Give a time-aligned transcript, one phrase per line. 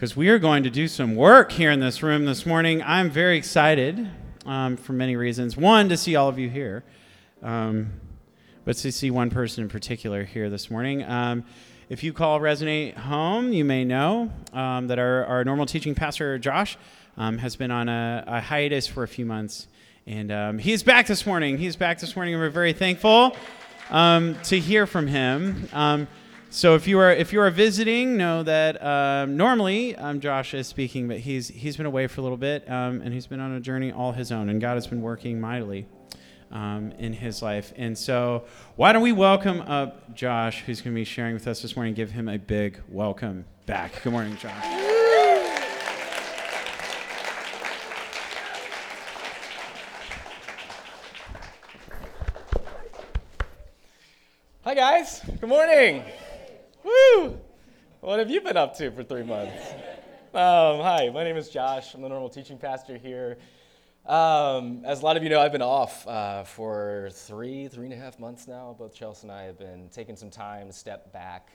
[0.00, 2.82] because we are going to do some work here in this room this morning.
[2.82, 4.08] I'm very excited
[4.46, 5.58] um, for many reasons.
[5.58, 6.84] One, to see all of you here,
[7.42, 7.92] um,
[8.64, 11.02] but to see one person in particular here this morning.
[11.04, 11.44] Um,
[11.90, 16.38] if you call Resonate home, you may know um, that our, our normal teaching pastor,
[16.38, 16.78] Josh,
[17.18, 19.68] um, has been on a, a, hiatus for a few months.
[20.06, 21.58] And um, he's back this morning.
[21.58, 23.36] He's back this morning, and we're very thankful
[23.90, 25.68] to hear from him.
[26.52, 30.66] So if you are if you are visiting, know that um, normally um, Josh is
[30.66, 33.52] speaking, but he's he's been away for a little bit, um, and he's been on
[33.52, 35.86] a journey all his own, and God has been working mightily
[36.50, 37.72] um, in his life.
[37.76, 41.62] And so, why don't we welcome up Josh, who's going to be sharing with us
[41.62, 41.94] this morning?
[41.94, 44.02] Give him a big welcome back.
[44.02, 44.52] Good morning, Josh.
[54.64, 55.20] Hi, guys.
[55.40, 56.02] Good morning.
[56.82, 57.38] Woo!
[58.00, 59.72] What have you been up to for three months?
[60.32, 61.92] Um, hi, my name is Josh.
[61.94, 63.36] I'm the normal teaching pastor here.
[64.06, 67.92] Um, as a lot of you know, I've been off uh, for three, three and
[67.92, 68.74] a half months now.
[68.78, 71.50] Both Chelsea and I have been taking some time to step back.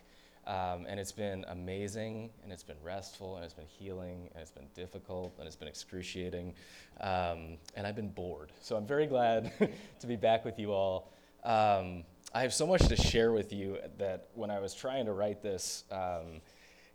[0.45, 4.51] Um, and it's been amazing, and it's been restful, and it's been healing, and it's
[4.51, 6.53] been difficult, and it's been excruciating.
[7.01, 8.51] Um, and I've been bored.
[8.61, 9.51] So I'm very glad
[9.99, 11.11] to be back with you all.
[11.43, 12.03] Um,
[12.35, 15.41] I have so much to share with you that when I was trying to write
[15.41, 16.41] this, um,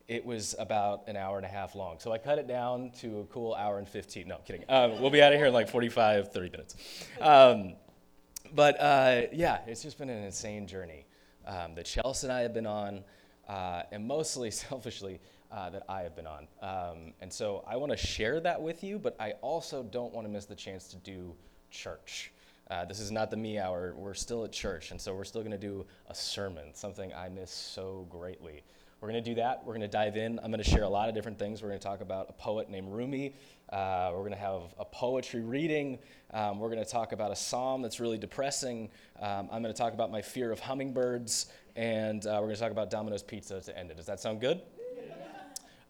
[0.07, 1.99] it was about an hour and a half long.
[1.99, 4.29] So I cut it down to a cool hour and 15.
[4.29, 4.65] No, I'm kidding.
[4.69, 6.77] Um, we'll be out of here in like 45, 30 minutes.
[7.23, 7.73] Um,
[8.55, 11.07] but uh, yeah, it's just been an insane journey
[11.47, 13.03] um, that Chelsea and I have been on,
[13.49, 16.49] uh, and mostly selfishly, uh, that I have been on.
[16.61, 20.27] Um, and so I want to share that with you, but I also don't want
[20.27, 21.35] to miss the chance to do
[21.71, 22.31] church.
[22.71, 23.95] Uh, this is not the me hour.
[23.97, 27.29] We're still at church, and so we're still going to do a sermon, something I
[27.29, 28.63] miss so greatly.
[29.01, 29.65] We're going to do that.
[29.65, 30.39] We're going to dive in.
[30.39, 31.63] I'm going to share a lot of different things.
[31.63, 33.35] We're going to talk about a poet named Rumi.
[33.73, 35.99] Uh, we're going to have a poetry reading.
[36.33, 38.89] Um, we're going to talk about a psalm that's really depressing.
[39.21, 42.61] Um, I'm going to talk about my fear of hummingbirds, and uh, we're going to
[42.61, 43.97] talk about Domino's Pizza to end it.
[43.97, 44.61] Does that sound good?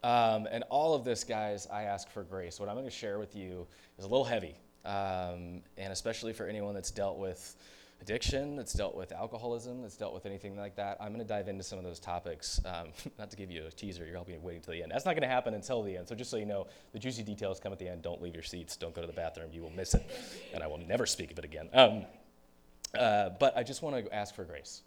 [0.02, 2.58] Um, and all of this, guys, I ask for grace.
[2.58, 3.66] What I'm going to share with you
[3.98, 4.54] is a little heavy
[4.84, 7.56] um, and especially for anyone that's dealt with
[8.00, 10.96] addiction, that's dealt with alcoholism, that's dealt with anything like that.
[11.00, 12.60] I'm going to dive into some of those topics.
[12.64, 14.90] Um, not to give you a teaser, you're be waiting till the end.
[14.92, 16.08] That's not going to happen until the end.
[16.08, 18.02] So just so you know, the juicy details come at the end.
[18.02, 18.76] Don't leave your seats.
[18.76, 19.50] Don't go to the bathroom.
[19.52, 20.08] You will miss it,
[20.54, 21.68] and I will never speak of it again.
[21.72, 22.04] Um,
[22.98, 24.82] uh, but I just want to ask for grace.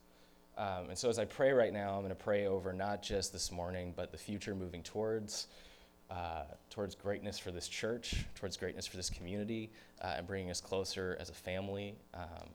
[0.58, 3.34] Um, and so as I pray right now, I'm going to pray over not just
[3.34, 5.48] this morning, but the future moving towards
[6.09, 9.72] uh, towards greatness for this church, towards greatness for this community,
[10.02, 11.96] uh, and bringing us closer as a family.
[12.14, 12.50] Um,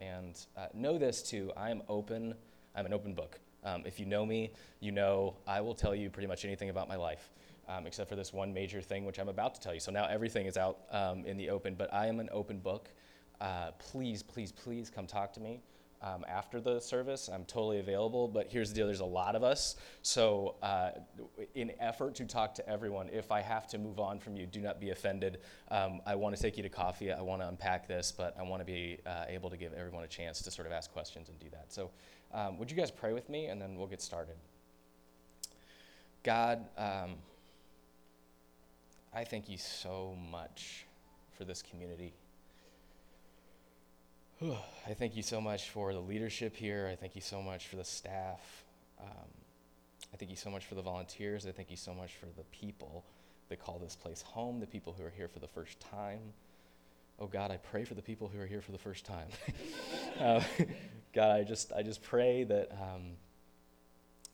[0.00, 2.34] and uh, know this too I am open,
[2.74, 3.38] I'm an open book.
[3.64, 6.88] Um, if you know me, you know I will tell you pretty much anything about
[6.88, 7.30] my life.
[7.68, 9.78] Um, except for this one major thing, which I'm about to tell you.
[9.78, 12.90] So now everything is out um, in the open, but I am an open book.
[13.40, 15.60] Uh, please, please, please come talk to me
[16.02, 17.30] um, after the service.
[17.32, 19.76] I'm totally available, but here's the deal there's a lot of us.
[20.02, 20.90] So, uh,
[21.54, 24.60] in effort to talk to everyone, if I have to move on from you, do
[24.60, 25.38] not be offended.
[25.70, 27.12] Um, I want to take you to coffee.
[27.12, 30.04] I want to unpack this, but I want to be uh, able to give everyone
[30.04, 31.72] a chance to sort of ask questions and do that.
[31.72, 31.90] So,
[32.34, 34.36] um, would you guys pray with me and then we'll get started?
[36.22, 37.16] God, um,
[39.14, 40.86] I thank you so much
[41.36, 42.14] for this community.
[44.88, 46.88] I thank you so much for the leadership here.
[46.90, 48.64] I thank you so much for the staff.
[49.00, 49.28] Um,
[50.12, 51.46] I thank you so much for the volunteers.
[51.46, 53.04] I thank you so much for the people
[53.48, 56.20] that call this place home, the people who are here for the first time.
[57.18, 59.28] Oh God, I pray for the people who are here for the first time.
[60.20, 60.42] uh,
[61.12, 63.12] God, I just, I just pray that um,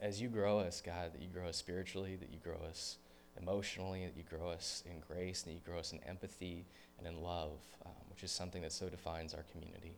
[0.00, 2.96] as you grow us, God, that you grow us spiritually, that you grow us
[3.40, 6.64] emotionally, that you grow us in grace, and that you grow us in empathy
[6.98, 9.96] and in love, um, which is something that so defines our community.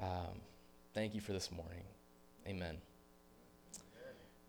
[0.00, 0.40] Um,
[0.94, 1.84] thank you for this morning.
[2.46, 2.76] Amen.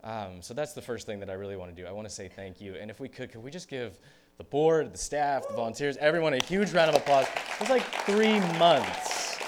[0.02, 1.88] Um, so that's the first thing that I really want to do.
[1.88, 2.74] I want to say thank you.
[2.74, 3.98] And if we could, could we just give
[4.36, 7.26] the board, the staff, the volunteers, everyone a huge round of applause?
[7.60, 9.38] It's like three months.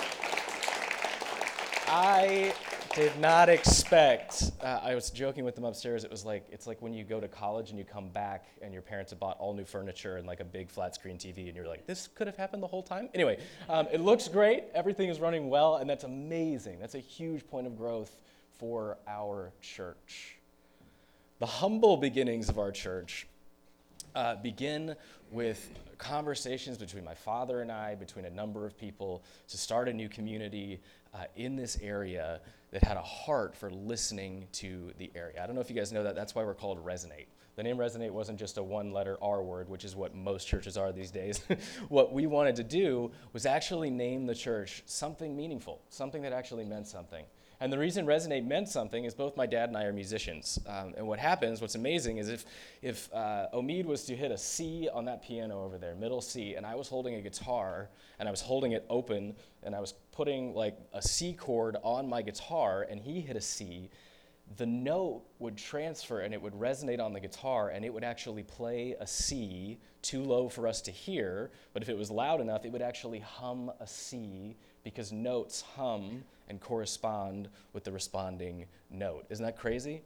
[1.88, 2.54] I
[2.96, 4.52] did not expect.
[4.62, 6.02] Uh, I was joking with them upstairs.
[6.02, 8.72] It was like it's like when you go to college and you come back and
[8.72, 11.54] your parents have bought all new furniture and like a big flat screen TV, and
[11.54, 13.10] you're like, this could have happened the whole time.
[13.12, 13.38] Anyway,
[13.68, 14.64] um, it looks great.
[14.74, 16.80] Everything is running well, and that's amazing.
[16.80, 18.16] That's a huge point of growth
[18.58, 20.38] for our church.
[21.38, 23.26] The humble beginnings of our church
[24.14, 24.96] uh, begin
[25.30, 25.68] with
[25.98, 30.08] conversations between my father and I, between a number of people, to start a new
[30.08, 30.80] community
[31.16, 32.40] uh, in this area
[32.72, 35.42] that had a heart for listening to the area.
[35.42, 36.14] I don't know if you guys know that.
[36.14, 37.26] That's why we're called Resonate.
[37.54, 40.76] The name Resonate wasn't just a one letter R word, which is what most churches
[40.76, 41.40] are these days.
[41.88, 46.66] what we wanted to do was actually name the church something meaningful, something that actually
[46.66, 47.24] meant something.
[47.58, 50.58] And the reason Resonate meant something is both my dad and I are musicians.
[50.66, 52.44] Um, and what happens, what's amazing, is if,
[52.82, 56.54] if uh, Omid was to hit a C on that piano over there, middle C,
[56.54, 57.88] and I was holding a guitar
[58.18, 62.08] and I was holding it open and I was putting like a C chord on
[62.08, 63.88] my guitar and he hit a C,
[64.58, 68.42] the note would transfer and it would resonate on the guitar and it would actually
[68.42, 71.50] play a C too low for us to hear.
[71.72, 76.22] But if it was loud enough, it would actually hum a C because notes hum
[76.48, 79.26] and correspond with the responding note.
[79.30, 80.02] Isn't that crazy?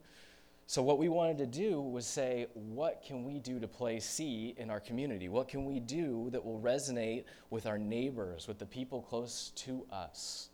[0.67, 4.55] So, what we wanted to do was say, what can we do to play C
[4.57, 5.29] in our community?
[5.29, 9.85] What can we do that will resonate with our neighbors, with the people close to
[9.91, 10.51] us?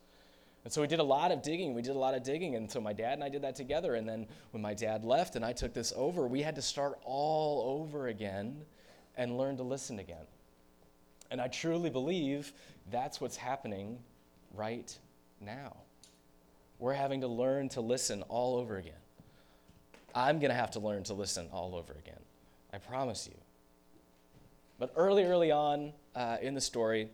[0.64, 1.74] And so we did a lot of digging.
[1.74, 2.56] We did a lot of digging.
[2.56, 3.94] And so my dad and I did that together.
[3.94, 6.98] And then when my dad left and I took this over, we had to start
[7.04, 8.62] all over again
[9.16, 10.24] and learn to listen again.
[11.30, 12.52] And I truly believe
[12.90, 13.98] that's what's happening
[14.54, 14.98] right
[15.40, 15.76] now.
[16.78, 18.92] We're having to learn to listen all over again.
[20.14, 22.20] I'm going to have to learn to listen all over again.
[22.72, 23.36] I promise you.
[24.78, 27.08] But early, early on uh, in the story,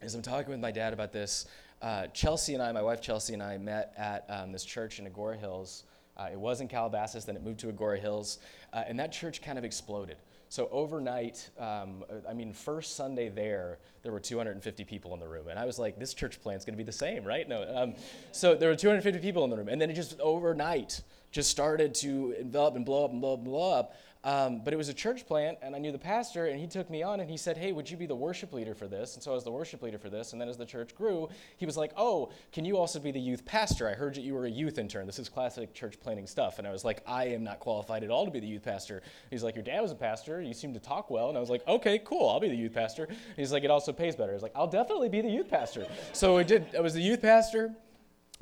[0.00, 1.46] as I'm talking with my dad about this,
[1.82, 5.06] uh, Chelsea and I, my wife Chelsea and I, met at um, this church in
[5.06, 5.84] Agoura Hills.
[6.16, 8.38] Uh, it was in Calabasas, then it moved to Agoura Hills,
[8.72, 10.16] uh, and that church kind of exploded.
[10.50, 15.48] So overnight, um, I mean, first Sunday there, there were 250 people in the room,
[15.48, 17.46] and I was like, this church plant's going to be the same, right?
[17.46, 17.66] No.
[17.74, 17.94] Um,
[18.32, 21.94] so there were 250 people in the room, and then it just overnight just started
[21.94, 23.94] to envelop and blow up and blow up and blow up.
[24.28, 26.90] Um, but it was a church plant, and I knew the pastor, and he took
[26.90, 29.14] me on and he said, Hey, would you be the worship leader for this?
[29.14, 30.32] And so I was the worship leader for this.
[30.32, 33.18] And then as the church grew, he was like, Oh, can you also be the
[33.18, 33.88] youth pastor?
[33.88, 35.06] I heard that you were a youth intern.
[35.06, 36.58] This is classic church planting stuff.
[36.58, 39.00] And I was like, I am not qualified at all to be the youth pastor.
[39.30, 40.42] He's like, Your dad was a pastor.
[40.42, 41.30] You seem to talk well.
[41.30, 42.28] And I was like, Okay, cool.
[42.28, 43.04] I'll be the youth pastor.
[43.04, 44.32] And he's like, It also pays better.
[44.32, 45.86] I was like, I'll definitely be the youth pastor.
[46.12, 46.66] so I did.
[46.76, 47.74] I was the youth pastor.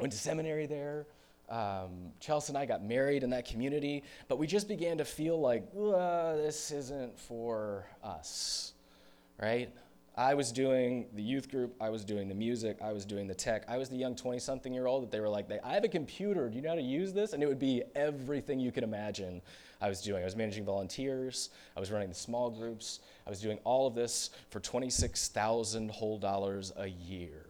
[0.01, 1.07] Went to seminary there.
[1.49, 5.41] Um, Chelsea and I got married in that community, but we just began to feel
[5.41, 8.73] like, this isn't for us,
[9.41, 9.71] right?
[10.19, 13.35] I was doing the youth group, I was doing the music, I was doing the
[13.35, 13.65] tech.
[13.69, 15.89] I was the young 20 something year old that they were like, I have a
[15.89, 17.35] computer, do you know how to use this?
[17.35, 19.43] And it would be everything you could imagine
[19.79, 20.23] I was doing.
[20.23, 23.95] I was managing volunteers, I was running the small groups, I was doing all of
[23.95, 27.45] this for 26,000 whole dollars a year,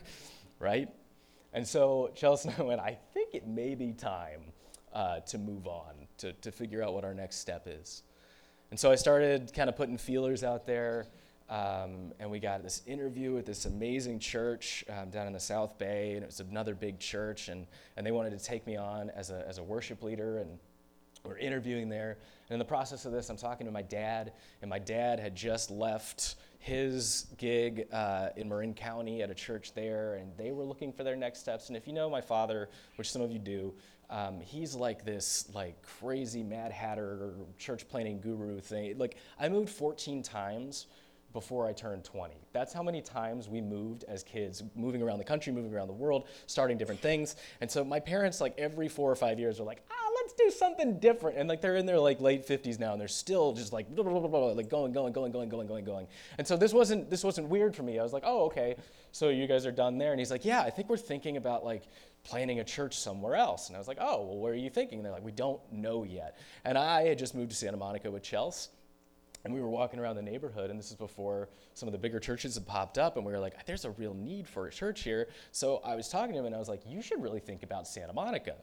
[0.58, 0.88] right?
[1.56, 4.42] And so Chelsea and I went, I think it may be time
[4.92, 8.02] uh, to move on, to, to figure out what our next step is.
[8.70, 11.06] And so I started kind of putting feelers out there,
[11.48, 15.78] um, and we got this interview with this amazing church um, down in the South
[15.78, 17.66] Bay, and it was another big church, and,
[17.96, 20.58] and they wanted to take me on as a, as a worship leader, and
[21.24, 22.18] we're interviewing there.
[22.50, 25.34] And in the process of this, I'm talking to my dad, and my dad had
[25.34, 26.34] just left
[26.66, 31.04] his gig uh, in Marin County at a church there, and they were looking for
[31.04, 31.68] their next steps.
[31.68, 33.72] And if you know my father, which some of you do,
[34.10, 38.98] um, he's like this like crazy Mad Hatter church planting guru thing.
[38.98, 40.88] Like I moved 14 times
[41.32, 42.34] before I turned 20.
[42.52, 45.94] That's how many times we moved as kids, moving around the country, moving around the
[45.94, 47.36] world, starting different things.
[47.60, 50.05] And so my parents, like every four or five years, were like, ah,
[50.36, 51.38] do something different.
[51.38, 54.04] And like they're in their like late 50s now, and they're still just like blah,
[54.04, 56.06] blah, blah, like going, going, going, going, going, going, going.
[56.38, 57.98] And so this wasn't this wasn't weird for me.
[57.98, 58.76] I was like, oh, okay.
[59.12, 60.12] So you guys are done there.
[60.12, 61.84] And he's like, yeah, I think we're thinking about like
[62.24, 63.68] planting a church somewhere else.
[63.68, 64.98] And I was like, oh, well, where are you thinking?
[64.98, 66.38] And they're like, we don't know yet.
[66.64, 68.70] And I had just moved to Santa Monica with Chelsea.
[69.44, 72.18] And we were walking around the neighborhood, and this is before some of the bigger
[72.18, 75.04] churches had popped up, and we were like, there's a real need for a church
[75.04, 75.28] here.
[75.52, 77.86] So I was talking to him, and I was like, you should really think about
[77.86, 78.56] Santa Monica.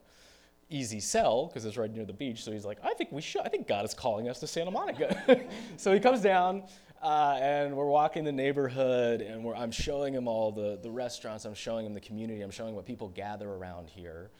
[0.70, 2.42] Easy sell, because it's right near the beach.
[2.42, 3.42] So he's like, I think we should.
[3.42, 5.40] I think God is calling us to Santa Monica.
[5.76, 6.64] so he comes down,
[7.02, 11.54] uh, and we're walking the neighborhood, and I'm showing him all the, the restaurants, I'm
[11.54, 14.30] showing him the community, I'm showing what people gather around here.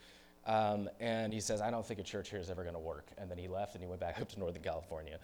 [0.45, 3.07] Um, and he says, I don't think a church here is ever going to work.
[3.17, 5.19] And then he left and he went back up to Northern California.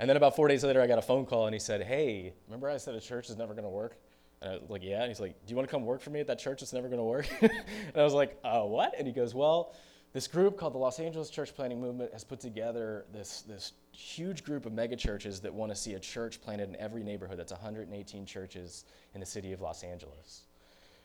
[0.00, 2.32] And then about four days later, I got a phone call and he said, Hey,
[2.46, 3.96] remember I said a church is never going to work?
[4.40, 5.00] And I was like, Yeah.
[5.00, 6.72] And he's like, Do you want to come work for me at that church that's
[6.72, 7.28] never going to work?
[7.40, 7.50] and
[7.96, 8.94] I was like, uh, What?
[8.96, 9.74] And he goes, Well,
[10.18, 14.42] this group called the Los Angeles Church Planting Movement has put together this, this huge
[14.42, 17.38] group of megachurches that want to see a church planted in every neighborhood.
[17.38, 18.84] That's 118 churches
[19.14, 20.42] in the city of Los Angeles.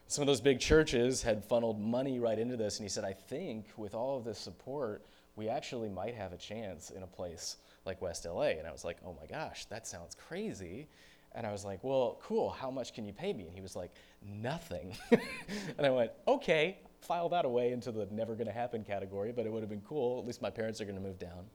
[0.08, 3.14] Some of those big churches had funneled money right into this, and he said, I
[3.14, 5.06] think with all of this support,
[5.36, 8.54] we actually might have a chance in a place like West LA.
[8.58, 10.88] And I was like, oh my gosh, that sounds crazy.
[11.36, 13.46] And I was like, well, cool, how much can you pay me?
[13.46, 13.92] And he was like,
[14.26, 14.98] nothing.
[15.12, 19.52] and I went, okay, file that away into the never gonna happen category, but it
[19.52, 20.20] would have been cool.
[20.20, 21.46] At least my parents are gonna move down.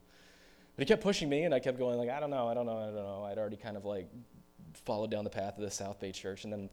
[0.77, 2.67] But he kept pushing me, and I kept going, like, I don't know, I don't
[2.67, 3.25] know, I don't know.
[3.25, 4.09] I'd already kind of like
[4.75, 6.45] followed down the path of the South Bay Church.
[6.45, 6.71] And then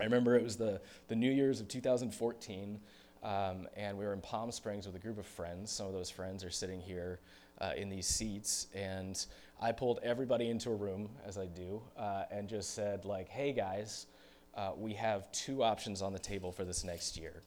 [0.00, 2.80] I remember it was the, the New Year's of 2014.
[3.22, 5.70] Um, and we were in Palm Springs with a group of friends.
[5.70, 7.20] Some of those friends are sitting here
[7.60, 8.68] uh, in these seats.
[8.74, 9.24] And
[9.60, 13.52] I pulled everybody into a room, as I do, uh, and just said, like, hey
[13.52, 14.06] guys,
[14.54, 17.42] uh, we have two options on the table for this next year.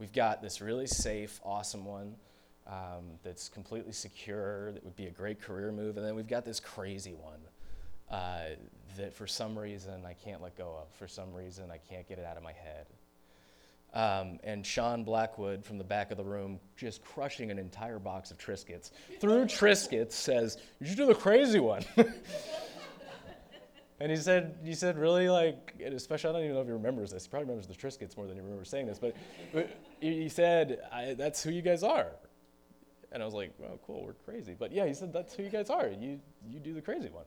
[0.00, 2.14] We've got this really safe, awesome one
[2.66, 5.98] um, that's completely secure, that would be a great career move.
[5.98, 7.40] And then we've got this crazy one
[8.10, 8.56] uh,
[8.96, 10.88] that for some reason I can't let go of.
[10.96, 12.86] For some reason I can't get it out of my head.
[13.92, 18.30] Um, and Sean Blackwood from the back of the room, just crushing an entire box
[18.30, 21.84] of Triscuits, through Triscuits, says, "You should do the crazy one."
[24.00, 27.10] and he said, "He said, really like, especially I don't even know if he remembers
[27.12, 27.24] this.
[27.24, 29.14] He probably remembers the Triscuits more than he remembers saying this, but,
[29.52, 30.80] but he said,
[31.18, 32.08] "That's who you guys are."
[33.12, 35.50] And I was like, "Well, cool, we're crazy." But yeah, he said, "That's who you
[35.50, 35.88] guys are.
[35.88, 37.26] You you do the crazy one."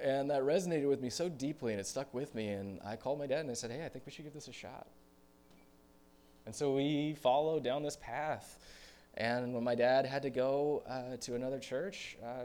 [0.00, 2.50] And that resonated with me so deeply, and it stuck with me.
[2.50, 4.46] And I called my dad and I said, "Hey, I think we should give this
[4.46, 4.86] a shot."
[6.46, 8.58] And so we followed down this path.
[9.14, 12.44] And when my dad had to go uh, to another church uh,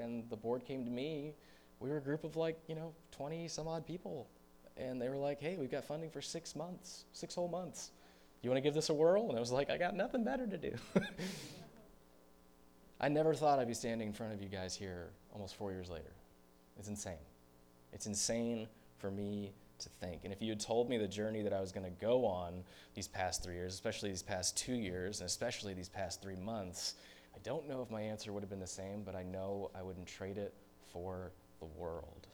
[0.00, 1.34] and the board came to me,
[1.84, 4.26] we were a group of like, you know, 20 some odd people.
[4.78, 7.90] And they were like, hey, we've got funding for six months, six whole months.
[8.40, 9.28] You want to give this a whirl?
[9.28, 10.74] And I was like, I got nothing better to do.
[13.00, 15.90] I never thought I'd be standing in front of you guys here almost four years
[15.90, 16.12] later.
[16.78, 17.18] It's insane.
[17.92, 20.22] It's insane for me to think.
[20.24, 22.64] And if you had told me the journey that I was going to go on
[22.94, 26.94] these past three years, especially these past two years, and especially these past three months,
[27.34, 29.82] I don't know if my answer would have been the same, but I know I
[29.82, 30.54] wouldn't trade it
[30.90, 31.32] for
[31.64, 32.26] the world.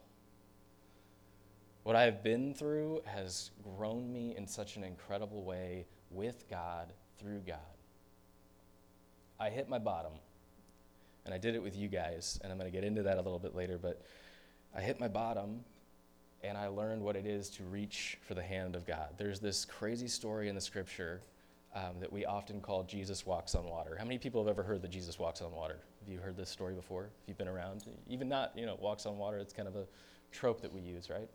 [1.84, 6.92] What I have been through has grown me in such an incredible way with God,
[7.18, 7.58] through God.
[9.38, 10.12] I hit my bottom,
[11.25, 13.22] and I did it with you guys, and I'm going to get into that a
[13.22, 14.02] little bit later, but
[14.76, 15.60] I hit my bottom
[16.42, 19.10] and I learned what it is to reach for the hand of God.
[19.18, 21.20] There's this crazy story in the scripture
[21.75, 23.94] um, that we often call Jesus walks on water.
[23.99, 25.80] How many people have ever heard that Jesus walks on water?
[26.00, 27.04] Have you heard this story before?
[27.04, 29.85] If you've been around, even not, you know, walks on water, it's kind of a
[30.33, 31.28] trope that we use, right?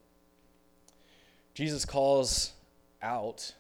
[1.53, 2.53] Jesus calls
[3.01, 3.53] out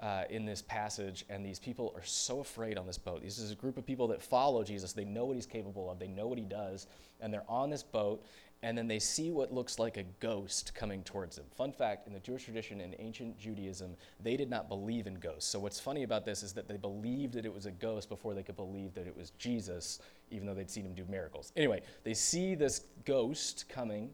[0.00, 3.22] uh, in this passage, and these people are so afraid on this boat.
[3.22, 4.92] This is a group of people that follow Jesus.
[4.92, 6.86] They know what he's capable of, they know what he does,
[7.20, 8.24] and they're on this boat,
[8.62, 11.46] and then they see what looks like a ghost coming towards them.
[11.56, 15.50] Fun fact in the Jewish tradition in ancient Judaism, they did not believe in ghosts.
[15.50, 18.34] So, what's funny about this is that they believed that it was a ghost before
[18.34, 21.52] they could believe that it was Jesus, even though they'd seen him do miracles.
[21.56, 24.10] Anyway, they see this ghost coming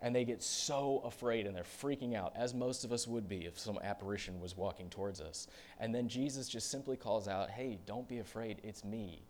[0.00, 3.46] and they get so afraid and they're freaking out, as most of us would be
[3.46, 5.46] if some apparition was walking towards us.
[5.80, 9.22] And then Jesus just simply calls out, Hey, don't be afraid, it's me.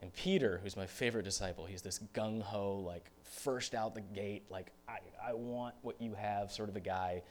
[0.00, 4.44] And Peter, who's my favorite disciple, he's this gung ho, like first out the gate,
[4.50, 7.22] like, I, I want what you have sort of a guy.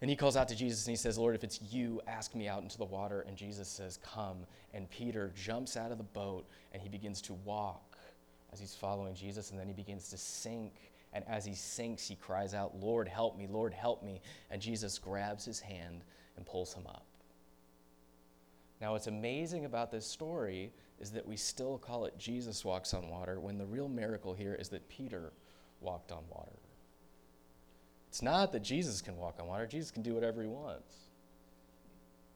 [0.00, 2.46] And he calls out to Jesus and he says, Lord, if it's you, ask me
[2.46, 3.24] out into the water.
[3.26, 4.38] And Jesus says, Come.
[4.72, 7.98] And Peter jumps out of the boat and he begins to walk
[8.52, 9.50] as he's following Jesus.
[9.50, 10.92] And then he begins to sink.
[11.12, 14.20] And as he sinks, he cries out, Lord, help me, Lord, help me.
[14.50, 16.04] And Jesus grabs his hand
[16.36, 17.04] and pulls him up.
[18.80, 23.08] Now, what's amazing about this story is that we still call it Jesus walks on
[23.08, 25.32] water when the real miracle here is that Peter
[25.80, 26.52] walked on water.
[28.08, 30.94] It's not that Jesus can walk on water, Jesus can do whatever he wants.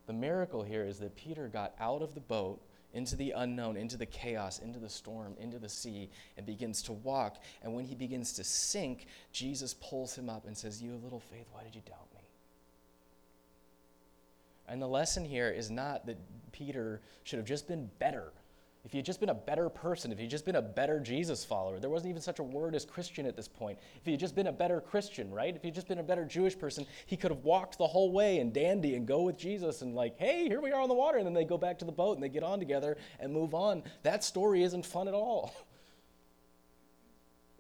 [0.06, 2.60] The miracle here is that Peter got out of the boat
[2.92, 6.92] into the unknown, into the chaos, into the storm, into the sea, and begins to
[6.92, 7.36] walk.
[7.62, 11.20] And when he begins to sink, Jesus pulls him up and says, You have little
[11.20, 12.20] faith, why did you doubt me?
[14.68, 16.18] And the lesson here is not that
[16.52, 18.32] Peter should have just been better
[18.84, 21.78] if you'd just been a better person, if you'd just been a better Jesus follower,
[21.78, 23.78] there wasn't even such a word as Christian at this point.
[24.00, 25.54] If you'd just been a better Christian, right?
[25.54, 28.38] If you'd just been a better Jewish person, he could have walked the whole way
[28.38, 31.18] and dandy and go with Jesus and, like, hey, here we are on the water.
[31.18, 33.54] And then they go back to the boat and they get on together and move
[33.54, 33.84] on.
[34.02, 35.54] That story isn't fun at all.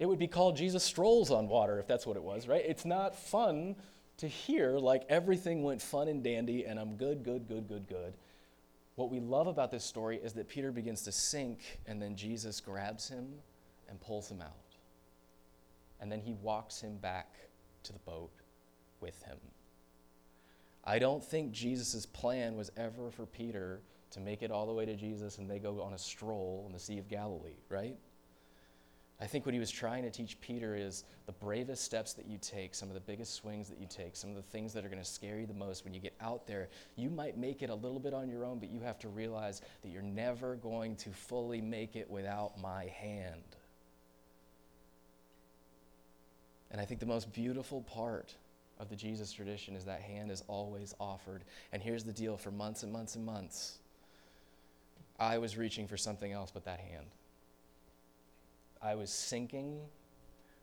[0.00, 2.64] It would be called Jesus Strolls on Water if that's what it was, right?
[2.66, 3.76] It's not fun
[4.16, 8.14] to hear like everything went fun and dandy and I'm good, good, good, good, good.
[8.94, 12.60] What we love about this story is that Peter begins to sink, and then Jesus
[12.60, 13.28] grabs him
[13.88, 14.52] and pulls him out.
[16.00, 17.34] And then he walks him back
[17.84, 18.32] to the boat
[19.00, 19.38] with him.
[20.84, 23.80] I don't think Jesus' plan was ever for Peter
[24.10, 26.72] to make it all the way to Jesus and they go on a stroll in
[26.72, 27.96] the Sea of Galilee, right?
[29.22, 32.38] I think what he was trying to teach Peter is the bravest steps that you
[32.42, 34.88] take, some of the biggest swings that you take, some of the things that are
[34.88, 36.68] going to scare you the most when you get out there.
[36.96, 39.62] You might make it a little bit on your own, but you have to realize
[39.82, 43.44] that you're never going to fully make it without my hand.
[46.72, 48.34] And I think the most beautiful part
[48.80, 51.44] of the Jesus tradition is that hand is always offered.
[51.72, 53.78] And here's the deal for months and months and months,
[55.20, 57.06] I was reaching for something else but that hand.
[58.82, 59.80] I was sinking,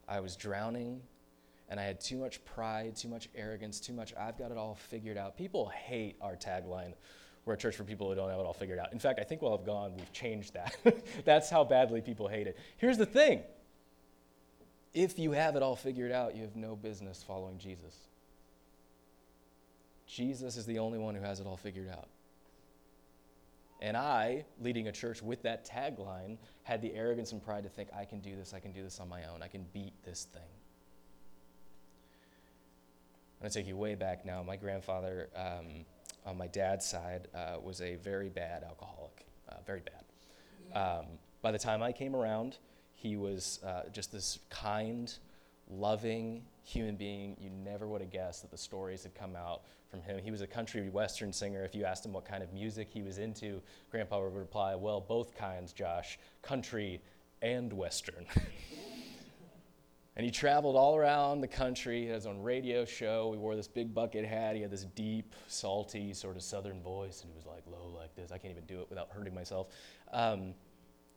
[0.08, 1.02] I was drowning,
[1.70, 4.76] and I had too much pride, too much arrogance, too much, I've got it all
[4.76, 5.38] figured out.
[5.38, 6.94] People hate our tagline.
[7.46, 8.92] We're a church for people who don't have it all figured out.
[8.92, 10.76] In fact, I think while I've gone, we've changed that.
[11.26, 12.58] That's how badly people hate it.
[12.78, 13.44] Here's the thing
[14.94, 17.96] if you have it all figured out, you have no business following Jesus.
[20.08, 22.08] Jesus is the only one who has it all figured out.
[23.82, 27.90] And I, leading a church with that tagline, had the arrogance and pride to think,
[27.98, 30.26] I can do this, I can do this on my own, I can beat this
[30.26, 30.42] thing.
[33.40, 34.44] I'm going to take you way back now.
[34.44, 35.86] My grandfather, um,
[36.26, 40.04] on my dad's side, uh, was a very bad alcoholic, uh, very bad.
[40.78, 41.06] Um,
[41.42, 42.58] by the time I came around,
[42.96, 45.14] he was uh, just this kind,
[45.70, 47.36] loving human being.
[47.40, 50.20] You never would have guessed that the stories had come out from him.
[50.24, 51.64] He was a country western singer.
[51.64, 55.02] If you asked him what kind of music he was into, Grandpa would reply, Well,
[55.02, 57.02] both kinds, Josh, country
[57.42, 58.26] and western.
[60.16, 62.02] and he traveled all around the country.
[62.02, 63.32] He had his own radio show.
[63.32, 64.56] He wore this big bucket hat.
[64.56, 68.16] He had this deep, salty, sort of southern voice, and he was like low like
[68.16, 68.32] this.
[68.32, 69.68] I can't even do it without hurting myself.
[70.14, 70.54] Um,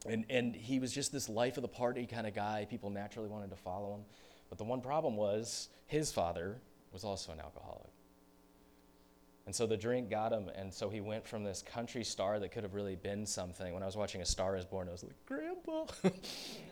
[0.06, 2.66] and, and he was just this life of the party kind of guy.
[2.68, 4.04] People naturally wanted to follow him.
[4.52, 6.60] But the one problem was his father
[6.92, 7.88] was also an alcoholic.
[9.46, 12.50] And so the drink got him, and so he went from this country star that
[12.50, 13.72] could have really been something.
[13.72, 15.86] When I was watching A Star is Born, I was like, Grandpa,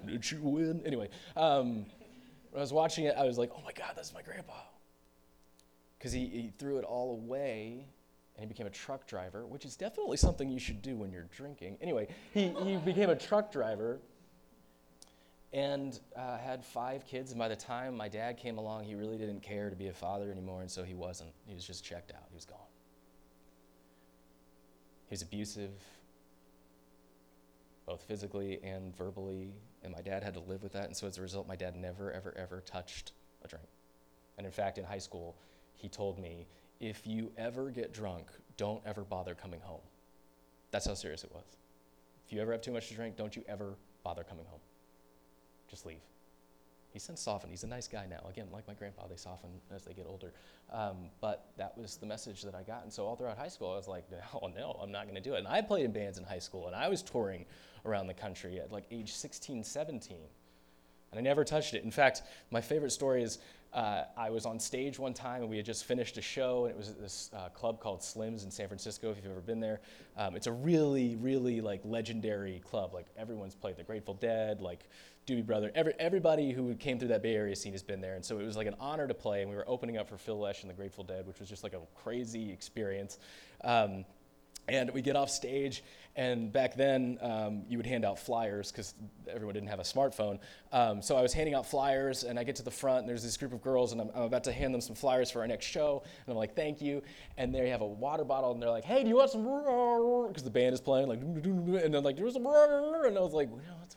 [0.07, 0.83] did you win?
[0.85, 1.09] Anyway,
[1.39, 1.87] um,
[2.51, 4.61] when I was watching it, I was like, oh my God, that's my grandpa.
[5.99, 7.87] Because he, he threw it all away
[8.37, 11.29] and he became a truck driver, which is definitely something you should do when you're
[11.35, 11.79] drinking.
[11.81, 14.01] Anyway, he, he became a truck driver
[15.53, 17.31] and uh, had five kids.
[17.33, 19.93] And by the time my dad came along, he really didn't care to be a
[19.93, 21.31] father anymore, and so he wasn't.
[21.47, 22.59] He was just checked out, he was gone.
[25.07, 25.73] He was abusive,
[27.85, 30.85] both physically and verbally, and my dad had to live with that.
[30.85, 33.13] And so as a result, my dad never, ever, ever touched
[33.45, 33.67] a drink.
[34.39, 35.37] And in fact, in high school,
[35.75, 36.47] he told me,
[36.79, 39.81] if you ever get drunk, don't ever bother coming home.
[40.71, 41.45] That's how serious it was.
[42.27, 43.75] If you ever have too much to drink, don't you ever
[44.05, 44.61] bother coming home.
[45.71, 46.01] Just leave.
[46.93, 47.53] He's since softened.
[47.53, 48.27] He's a nice guy now.
[48.29, 50.33] Again, like my grandpa, they soften as they get older.
[50.73, 52.83] Um, but that was the message that I got.
[52.83, 55.21] And so all throughout high school, I was like, no, no, I'm not going to
[55.21, 55.39] do it.
[55.39, 57.45] And I played in bands in high school, and I was touring
[57.87, 60.17] around the country at like age 16, 17.
[61.13, 61.85] And I never touched it.
[61.85, 63.39] In fact, my favorite story is
[63.73, 66.75] uh, I was on stage one time and we had just finished a show, and
[66.75, 69.11] it was at this uh, club called Slim's in San Francisco.
[69.11, 69.81] If you've ever been there,
[70.17, 72.95] um, it's a really, really like legendary club.
[72.95, 74.89] Like everyone's played the Grateful Dead, like
[75.27, 75.71] Doobie Brother.
[75.75, 78.45] Every, everybody who came through that Bay Area scene has been there, and so it
[78.45, 79.43] was like an honor to play.
[79.43, 81.63] And we were opening up for Phil Lesh and the Grateful Dead, which was just
[81.63, 83.19] like a crazy experience.
[83.63, 84.05] Um,
[84.69, 85.83] and we get off stage,
[86.17, 88.95] and back then, um, you would hand out flyers because
[89.29, 90.39] everyone didn't have a smartphone.
[90.73, 93.23] Um, so I was handing out flyers, and I get to the front, and there's
[93.23, 95.47] this group of girls, and I'm, I'm, about to hand them some flyers for our
[95.47, 96.03] next show.
[96.05, 97.03] And I'm like, thank you.
[97.37, 99.45] And they have a water bottle, and they're like, hey, do you want some?
[100.29, 102.47] Because the band is playing, like, and they're like, do some?
[102.47, 103.97] And I was like, what?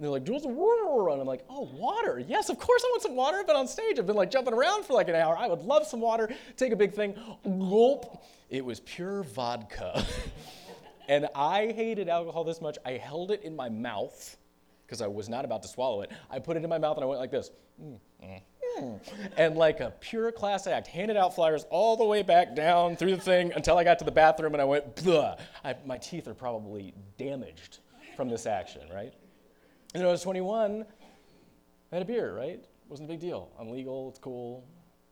[0.00, 1.12] And they're like, want?
[1.12, 2.24] And I'm like, oh, water.
[2.26, 3.36] Yes, of course I want some water.
[3.36, 3.98] I've been on stage.
[3.98, 5.36] I've been like jumping around for like an hour.
[5.36, 6.30] I would love some water.
[6.56, 7.14] Take a big thing.
[7.44, 8.24] Gulp.
[8.48, 10.04] It was pure vodka.
[11.10, 14.36] And I hated alcohol this much, I held it in my mouth
[14.86, 16.12] because I was not about to swallow it.
[16.30, 17.50] I put it in my mouth and I went like this.
[17.82, 18.40] Mm, mm,
[18.78, 19.00] mm.
[19.36, 23.16] And like a pure class act, handed out flyers all the way back down through
[23.16, 24.94] the thing until I got to the bathroom and I went,
[25.64, 27.78] I, my teeth are probably damaged
[28.16, 29.12] from this action, right?
[29.92, 30.86] And when I was 21,
[31.90, 32.50] I had a beer, right?
[32.50, 33.50] It Wasn't a big deal.
[33.58, 34.64] I'm legal, it's cool.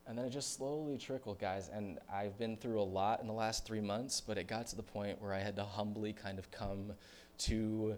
[0.06, 1.68] And then it just slowly trickled, guys.
[1.68, 4.76] And I've been through a lot in the last three months, but it got to
[4.76, 6.92] the point where I had to humbly kind of come
[7.38, 7.96] to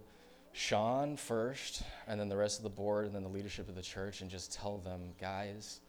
[0.53, 3.83] Sean first, and then the rest of the board, and then the leadership of the
[3.83, 5.81] church, and just tell them, guys,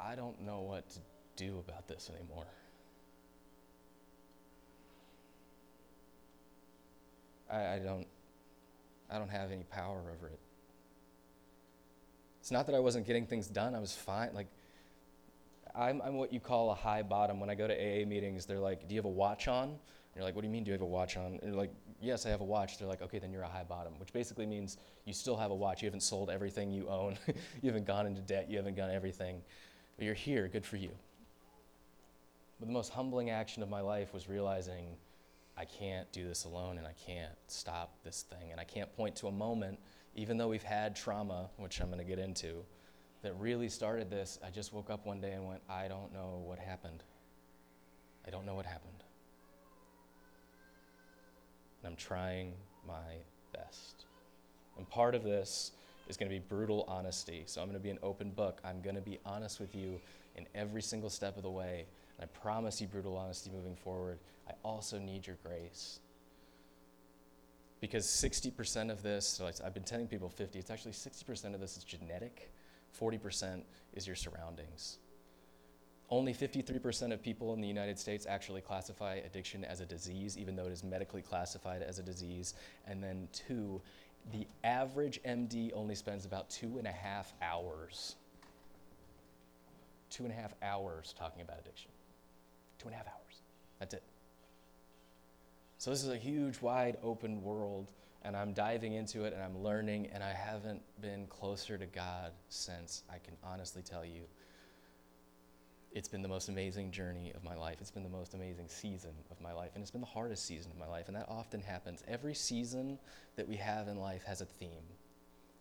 [0.00, 0.98] I don't know what to
[1.36, 2.46] do about this anymore.
[7.50, 8.06] I, I don't
[9.12, 10.38] I don't have any power over it.
[12.40, 14.30] It's not that I wasn't getting things done, I was fine.
[14.34, 14.48] Like
[15.74, 17.38] I'm, I'm what you call a high bottom.
[17.40, 19.78] When I go to AA meetings, they're like, Do you have a watch on?
[20.14, 21.38] And you're like, what do you mean, do you have a watch on?
[21.40, 22.78] And you're like, yes, I have a watch.
[22.78, 25.54] They're like, okay, then you're a high bottom, which basically means you still have a
[25.54, 25.80] watch.
[25.80, 27.16] You haven't sold everything you own.
[27.26, 28.50] you haven't gone into debt.
[28.50, 29.40] You haven't done everything.
[29.96, 30.48] But you're here.
[30.48, 30.90] Good for you.
[32.60, 34.96] But the most humbling action of my life was realizing
[35.56, 38.50] I can't do this alone and I can't stop this thing.
[38.50, 39.78] And I can't point to a moment,
[40.14, 42.64] even though we've had trauma, which I'm going to get into,
[43.22, 44.38] that really started this.
[44.44, 47.04] I just woke up one day and went, I don't know what happened.
[48.26, 49.04] I don't know what happened.
[51.82, 52.54] And I'm trying
[52.86, 53.16] my
[53.52, 54.06] best.
[54.78, 55.72] And part of this
[56.08, 57.42] is going to be brutal honesty.
[57.46, 58.60] So I'm going to be an open book.
[58.64, 60.00] I'm going to be honest with you
[60.36, 61.86] in every single step of the way.
[62.22, 64.20] I promise you brutal honesty moving forward.
[64.48, 66.00] I also need your grace.
[67.80, 71.76] Because 60% of this, so I've been telling people 50, it's actually 60% of this
[71.76, 72.52] is genetic,
[72.98, 73.62] 40%
[73.94, 74.98] is your surroundings.
[76.10, 80.54] Only 53% of people in the United States actually classify addiction as a disease, even
[80.54, 82.54] though it is medically classified as a disease.
[82.86, 83.80] And then, two,
[84.30, 88.16] the average MD only spends about two and a half hours,
[90.10, 91.91] two and a half hours talking about addiction.
[92.82, 93.42] Two and a half hours.
[93.78, 94.02] That's it.
[95.78, 97.92] So, this is a huge, wide open world,
[98.22, 102.32] and I'm diving into it and I'm learning, and I haven't been closer to God
[102.48, 104.22] since I can honestly tell you
[105.94, 107.76] it's been the most amazing journey of my life.
[107.80, 109.72] It's been the most amazing season of my life.
[109.74, 111.08] And it's been the hardest season of my life.
[111.08, 112.02] And that often happens.
[112.08, 112.98] Every season
[113.36, 114.84] that we have in life has a theme.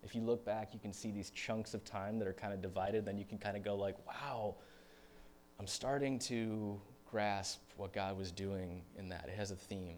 [0.03, 2.61] If you look back, you can see these chunks of time that are kind of
[2.61, 3.05] divided.
[3.05, 4.55] Then you can kind of go, like, wow,
[5.59, 6.79] I'm starting to
[7.11, 9.25] grasp what God was doing in that.
[9.27, 9.97] It has a theme.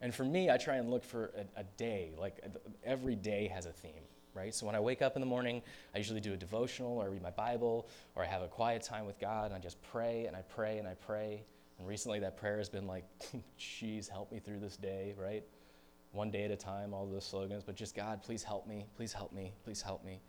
[0.00, 2.12] And for me, I try and look for a, a day.
[2.18, 2.40] Like
[2.84, 4.02] every day has a theme
[4.34, 4.54] right?
[4.54, 5.62] So when I wake up in the morning,
[5.94, 8.82] I usually do a devotional or I read my Bible or I have a quiet
[8.82, 11.44] time with God and I just pray and I pray and I pray.
[11.78, 13.04] And recently that prayer has been like,
[13.58, 15.44] geez, help me through this day, right?
[16.12, 19.12] One day at a time, all those slogans, but just God, please help me, please
[19.12, 20.20] help me, please help me.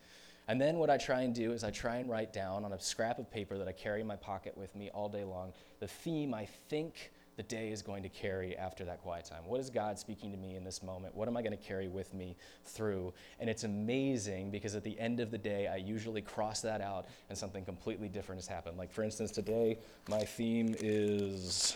[0.48, 2.80] And then what I try and do is I try and write down on a
[2.80, 5.88] scrap of paper that I carry in my pocket with me all day long the
[5.88, 9.44] theme I think the day is going to carry after that quiet time.
[9.46, 11.16] What is God speaking to me in this moment?
[11.16, 13.14] What am I going to carry with me through?
[13.40, 17.08] And it's amazing because at the end of the day, I usually cross that out
[17.30, 18.78] and something completely different has happened.
[18.78, 21.76] Like, for instance, today, my theme is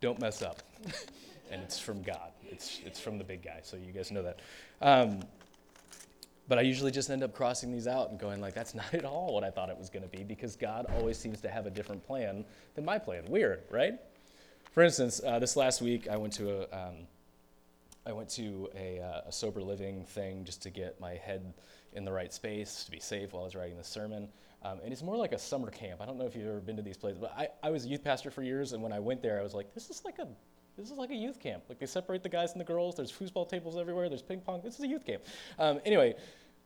[0.00, 0.62] don't mess up.
[1.50, 4.40] and it's from God, it's, it's from the big guy, so you guys know that.
[4.82, 5.20] Um,
[6.48, 9.04] but I usually just end up crossing these out and going like, that's not at
[9.04, 11.66] all what I thought it was going to be because God always seems to have
[11.66, 13.24] a different plan than my plan.
[13.28, 13.94] Weird, right?
[14.72, 16.94] For instance, uh, this last week I went to a, um,
[18.06, 21.54] I went to a, uh, a, sober living thing just to get my head
[21.94, 24.28] in the right space to be safe while I was writing the sermon.
[24.62, 26.02] Um, and it's more like a summer camp.
[26.02, 27.88] I don't know if you've ever been to these places, but I, I was a
[27.88, 30.18] youth pastor for years, and when I went there, I was like, this is like
[30.18, 30.26] a
[30.76, 31.64] this is like a youth camp.
[31.68, 32.96] Like they separate the guys and the girls.
[32.96, 34.08] There's foosball tables everywhere.
[34.08, 34.60] There's ping pong.
[34.62, 35.22] This is a youth camp.
[35.58, 36.14] Um, anyway,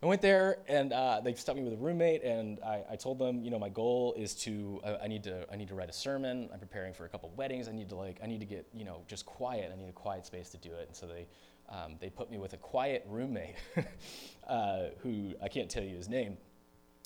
[0.03, 3.19] I went there and uh, they stuck me with a roommate, and I, I, told
[3.19, 5.91] them, you know, my goal is to I, I, need to I need to write
[5.91, 6.49] a sermon.
[6.53, 7.69] I'm preparing for a couple weddings.
[7.69, 9.73] I need to like I need to get you know just quiet.
[9.73, 10.87] I need a quiet space to do it.
[10.87, 11.27] And so they
[11.69, 13.57] um, they put me with a quiet roommate,
[14.49, 16.39] uh, who I can't tell you his name,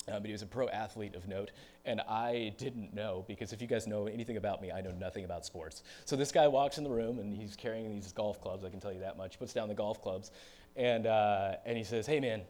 [0.07, 1.51] uh, but he was a pro athlete of note,
[1.85, 5.23] and I didn't know because if you guys know anything about me, I know nothing
[5.23, 5.83] about sports.
[6.05, 8.65] So this guy walks in the room and he's carrying these golf clubs.
[8.65, 9.39] I can tell you that much.
[9.39, 10.31] Puts down the golf clubs,
[10.75, 12.41] and uh, and he says, "Hey man,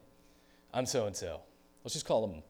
[0.72, 1.40] I'm so and so.
[1.84, 2.42] Let's just call him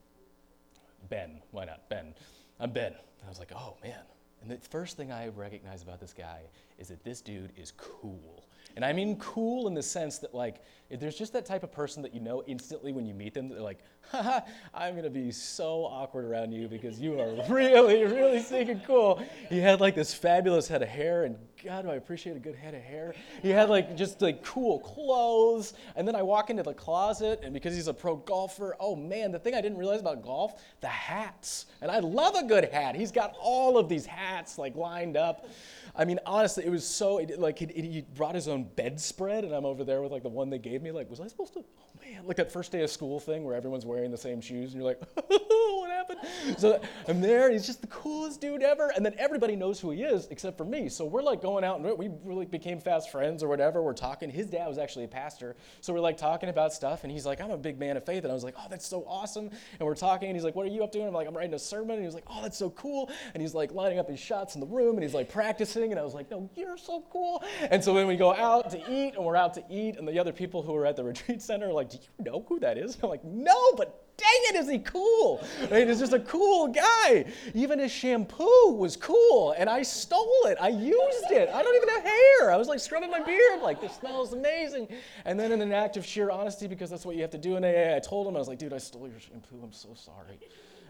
[1.08, 1.42] Ben.
[1.50, 2.14] Why not Ben?
[2.58, 4.00] I'm Ben." And I was like, "Oh man."
[4.40, 6.40] And the first thing I recognize about this guy
[6.78, 8.43] is that this dude is cool.
[8.76, 12.02] And I mean cool in the sense that, like, there's just that type of person
[12.02, 13.78] that you know instantly when you meet them, they're like,
[14.10, 14.40] haha,
[14.74, 19.22] I'm gonna be so awkward around you because you are really, really stinking cool.
[19.48, 22.54] He had like this fabulous head of hair, and God, do I appreciate a good
[22.54, 23.14] head of hair.
[23.42, 25.72] He had like just like cool clothes.
[25.96, 29.32] And then I walk into the closet, and because he's a pro golfer, oh man,
[29.32, 31.66] the thing I didn't realize about golf, the hats.
[31.80, 32.94] And I love a good hat.
[32.94, 35.48] He's got all of these hats like lined up.
[35.96, 39.64] I mean, honestly, it was so like he, he brought his own bedspread, and I'm
[39.64, 40.90] over there with like the one they gave me.
[40.90, 41.60] Like, was I supposed to?
[41.60, 44.74] Oh man, like that first day of school thing where everyone's wearing the same shoes,
[44.74, 46.58] and you're like, what happened?
[46.58, 48.92] So I'm there, and he's just the coolest dude ever.
[48.96, 50.88] And then everybody knows who he is except for me.
[50.88, 53.80] So we're like going out, and we really became fast friends or whatever.
[53.80, 54.30] We're talking.
[54.30, 57.40] His dad was actually a pastor, so we're like talking about stuff, and he's like,
[57.40, 59.48] I'm a big man of faith, and I was like, oh, that's so awesome.
[59.78, 60.98] And we're talking, and he's like, what are you up to?
[60.98, 63.10] And I'm like, I'm writing a sermon, and he's like, oh, that's so cool.
[63.34, 65.92] And he's like lining up his shots in the room, and he's like practicing listening,
[65.92, 67.42] and I was like, no, you're so cool.
[67.70, 70.18] And so when we go out to eat, and we're out to eat, and the
[70.18, 72.78] other people who are at the retreat center are like, do you know who that
[72.78, 72.94] is?
[72.94, 75.44] And I'm like, no, but dang it, is he cool?
[75.70, 75.88] Right?
[75.88, 77.26] He's just a cool guy.
[77.52, 80.58] Even his shampoo was cool, and I stole it.
[80.60, 81.48] I used it.
[81.52, 82.52] I don't even have hair.
[82.52, 84.88] I was like scrubbing my beard, like, this smells amazing.
[85.24, 87.56] And then in an act of sheer honesty, because that's what you have to do
[87.56, 89.60] in AA, I told him, I was like, dude, I stole your shampoo.
[89.62, 90.38] I'm so sorry.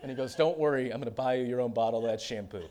[0.02, 2.20] And he goes, don't worry, I'm going to buy you your own bottle of that
[2.20, 2.64] shampoo.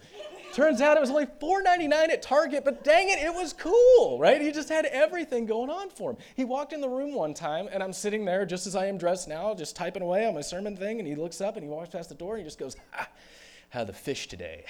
[0.53, 4.39] Turns out it was only $4.99 at Target, but dang it, it was cool, right?
[4.39, 6.17] He just had everything going on for him.
[6.35, 8.99] He walked in the room one time, and I'm sitting there just as I am
[8.99, 11.69] dressed now, just typing away on my sermon thing, and he looks up and he
[11.69, 13.09] walks past the door and he just goes, ah,
[13.69, 14.65] How the fish today?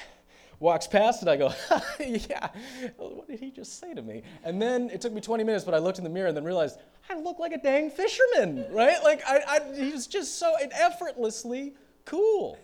[0.61, 1.53] Walks past and I go,
[1.99, 2.47] Yeah,
[2.95, 4.23] what did he just say to me?
[4.45, 6.45] And then it took me 20 minutes, but I looked in the mirror and then
[6.45, 9.03] realized I look like a dang fisherman, right?
[9.03, 11.73] Like, I, I, he was just so effortlessly
[12.05, 12.57] cool.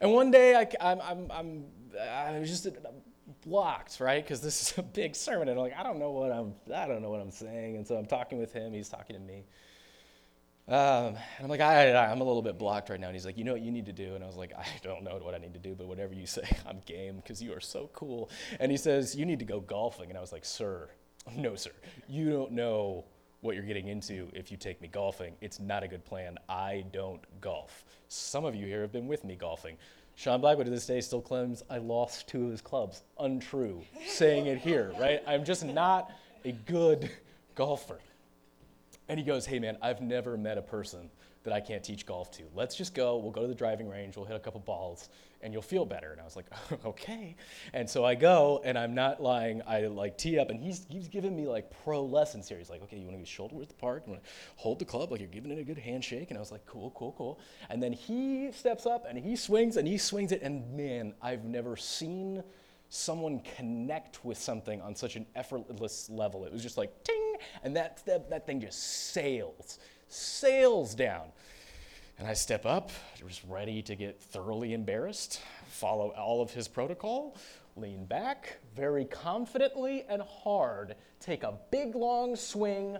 [0.00, 1.64] And one day I, I'm, I'm, I'm,
[2.00, 2.68] I was just
[3.44, 4.22] blocked, right?
[4.22, 6.86] Because this is a big sermon, and I'm like, I don't know what I'm, I
[6.86, 7.76] don't know what I'm saying.
[7.76, 8.72] And so I'm talking with him.
[8.72, 9.44] He's talking to me.
[10.68, 13.06] Um, and I'm like, I, I, I'm a little bit blocked right now.
[13.06, 14.14] And he's like, you know what you need to do?
[14.14, 16.26] And I was like, I don't know what I need to do, but whatever you
[16.26, 18.30] say, I'm game because you are so cool.
[18.60, 20.10] And he says, you need to go golfing.
[20.10, 20.90] And I was like, sir,
[21.36, 21.70] no, sir,
[22.06, 23.06] you don't know
[23.40, 25.34] what you're getting into if you take me golfing.
[25.40, 26.38] It's not a good plan.
[26.48, 27.84] I don't golf.
[28.08, 29.76] Some of you here have been with me golfing.
[30.16, 33.02] Sean Blackwood to this day still claims I lost two of his clubs.
[33.20, 33.82] Untrue.
[34.06, 35.22] Saying it here, right?
[35.26, 36.10] I'm just not
[36.44, 37.10] a good
[37.54, 38.00] golfer.
[39.08, 41.08] And he goes, Hey man, I've never met a person
[41.44, 42.42] that I can't teach golf to.
[42.54, 43.16] Let's just go.
[43.16, 44.16] We'll go to the driving range.
[44.16, 45.08] We'll hit a couple balls
[45.40, 46.12] and you'll feel better.
[46.12, 46.46] And I was like,
[46.84, 47.36] okay.
[47.72, 49.62] And so I go and I'm not lying.
[49.66, 52.58] I like tee up and he's, he's giving me like pro lessons here.
[52.58, 54.04] He's like, okay, you want to get shoulder width apart?
[54.06, 56.30] You want to hold the club like you're giving it a good handshake?
[56.30, 57.40] And I was like, cool, cool, cool.
[57.70, 60.42] And then he steps up and he swings and he swings it.
[60.42, 62.42] And man, I've never seen
[62.88, 66.44] someone connect with something on such an effortless level.
[66.44, 71.28] It was just like ting, and that, that, that thing just sails, sails down.
[72.18, 77.36] And I step up, just ready to get thoroughly embarrassed, follow all of his protocol,
[77.76, 82.98] lean back very confidently and hard, take a big long swing,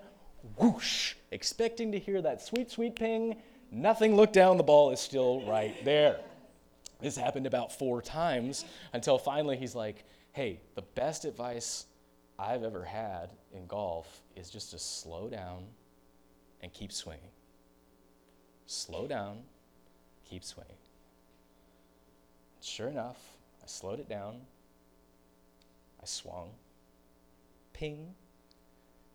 [0.56, 3.36] whoosh, expecting to hear that sweet, sweet ping.
[3.72, 6.20] Nothing, look down, the ball is still right there.
[7.00, 11.86] This happened about four times until finally he's like, hey, the best advice
[12.38, 15.64] I've ever had in golf is just to slow down
[16.62, 17.30] and keep swinging.
[18.70, 19.38] Slow down,
[20.28, 20.76] keep swinging.
[22.60, 23.16] Sure enough,
[23.62, 24.42] I slowed it down.
[26.02, 26.50] I swung,
[27.72, 28.14] ping,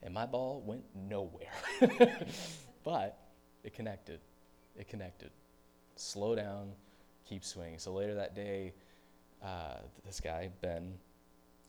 [0.02, 1.54] and my ball went nowhere.
[2.84, 3.20] but
[3.64, 4.22] it connected.
[4.76, 5.30] It connected.
[5.98, 6.72] Slow down,
[7.24, 7.78] keep swinging.
[7.78, 8.74] So later that day,
[9.44, 10.96] uh, this guy, Ben,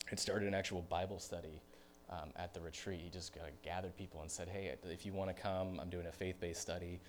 [0.07, 1.61] had started an actual Bible study
[2.09, 3.01] um, at the retreat.
[3.03, 6.07] He just uh, gathered people and said, Hey, if you want to come, I'm doing
[6.07, 6.99] a faith based study.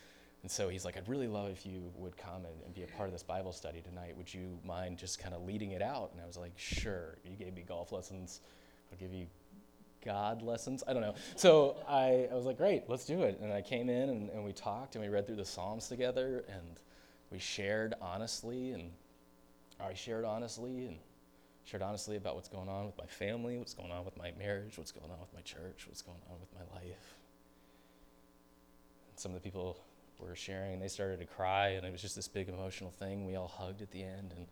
[0.43, 2.87] And so he's like, I'd really love if you would come and, and be a
[2.87, 4.17] part of this Bible study tonight.
[4.17, 6.11] Would you mind just kind of leading it out?
[6.13, 7.17] And I was like, Sure.
[7.25, 8.41] You gave me golf lessons.
[8.93, 9.27] I'll give you
[10.05, 10.85] God lessons.
[10.87, 11.17] I don't know.
[11.35, 13.41] So I, I was like, Great, let's do it.
[13.43, 16.45] And I came in and, and we talked and we read through the Psalms together
[16.49, 16.81] and
[17.31, 18.91] we shared honestly and
[19.81, 20.97] I shared honestly and
[21.65, 24.79] shared honestly about what's going on with my family, what's going on with my marriage,
[24.79, 27.17] what's going on with my church, what's going on with my life.
[29.11, 29.77] And some of the people
[30.19, 33.27] were sharing and they started to cry and it was just this big emotional thing.
[33.27, 34.47] We all hugged at the end and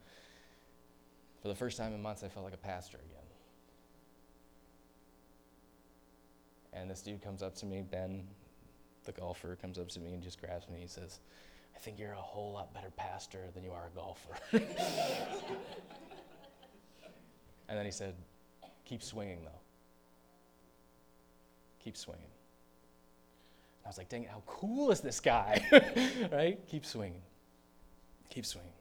[1.42, 3.20] for the first time in months I felt like a pastor again.
[6.72, 8.26] And this dude comes up to me, Ben,
[9.04, 10.80] the golfer, comes up to me and just grabs me.
[10.80, 11.20] He says,
[11.74, 14.36] I think you're a whole lot better pastor than you are a golfer.
[17.68, 18.14] and then he said,
[18.84, 19.60] Keep swinging, though.
[21.82, 22.33] Keep swinging.
[23.84, 25.64] I was like, Dang how cool is this guy?
[26.32, 26.58] right?
[26.68, 27.22] Keep swinging.
[28.30, 28.72] Keep swinging.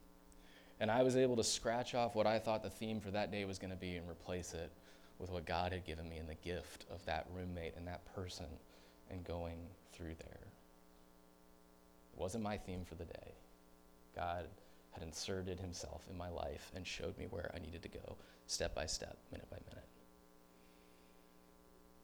[0.80, 3.46] And I was able to scratch off what I thought the theme for that day
[3.46, 4.72] was going to be and replace it
[5.20, 8.48] with what God had given me in the gift of that roommate and that person
[9.10, 9.58] and going
[9.94, 10.40] through there.
[12.14, 13.34] It wasn't my theme for the day.
[14.16, 14.48] God
[14.92, 18.76] had inserted himself in my life and showed me where I needed to go, step
[18.76, 19.88] by step, minute by minute.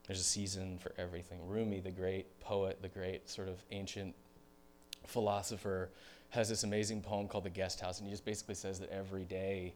[0.10, 1.38] There's a season for everything.
[1.48, 4.16] Rumi, the great poet, the great sort of ancient
[5.06, 5.92] philosopher,
[6.30, 9.24] has this amazing poem called The Guest House, and he just basically says that every
[9.24, 9.76] day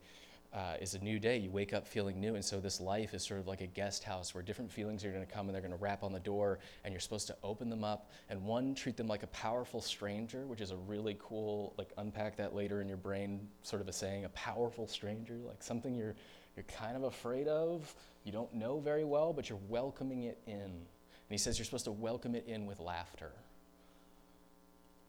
[0.52, 1.38] uh, is a new day.
[1.38, 2.34] You wake up feeling new.
[2.34, 5.12] And so this life is sort of like a guest house where different feelings are
[5.12, 7.36] going to come and they're going to rap on the door, and you're supposed to
[7.44, 8.10] open them up.
[8.32, 12.38] And one, treat them like a powerful stranger, which is a really cool, like, unpack
[12.38, 16.16] that later in your brain sort of a saying, a powerful stranger, like something you're
[16.56, 20.54] you're kind of afraid of, you don't know very well, but you're welcoming it in.
[20.54, 23.32] And he says you're supposed to welcome it in with laughter.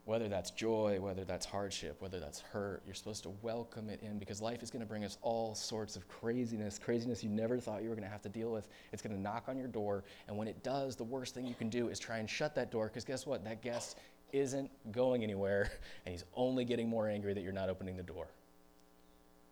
[0.05, 4.19] Whether that's joy, whether that's hardship, whether that's hurt, you're supposed to welcome it in
[4.19, 7.81] because life is going to bring us all sorts of craziness, craziness you never thought
[7.81, 8.67] you were going to have to deal with.
[8.91, 11.55] It's going to knock on your door, and when it does, the worst thing you
[11.55, 13.43] can do is try and shut that door because guess what?
[13.43, 13.97] That guest
[14.31, 15.71] isn't going anywhere,
[16.05, 18.27] and he's only getting more angry that you're not opening the door.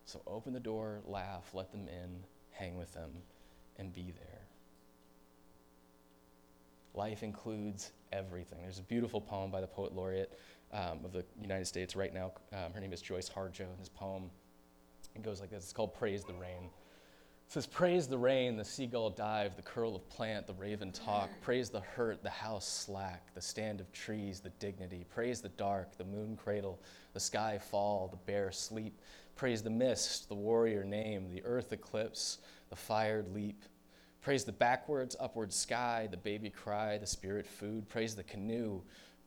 [0.05, 3.11] So open the door, laugh, let them in, hang with them,
[3.77, 4.41] and be there.
[6.93, 8.59] Life includes everything.
[8.61, 10.37] There's a beautiful poem by the poet laureate
[10.71, 12.31] um, of the United States right now.
[12.51, 14.29] Um, her name is Joy Harjo, and this poem
[15.15, 15.63] it goes like this.
[15.63, 16.69] It's called Praise the Rain.
[17.45, 21.29] It says, Praise the rain, the seagull dive, the curl of plant, the raven talk.
[21.41, 25.05] Praise the hurt, the house slack, the stand of trees, the dignity.
[25.13, 26.79] Praise the dark, the moon cradle,
[27.13, 28.99] the sky fall, the bear sleep.
[29.35, 32.37] Praise the mist, the warrior name, the earth eclipse,
[32.69, 33.63] the fired leap.
[34.21, 37.89] Praise the backwards, upward sky, the baby cry, the spirit food.
[37.89, 38.81] Praise the canoe,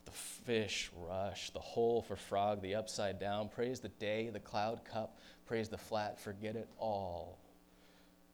[0.04, 3.48] the fish rush, the hole for frog, the upside down.
[3.48, 5.18] Praise the day, the cloud cup.
[5.44, 7.38] Praise the flat, forget it all.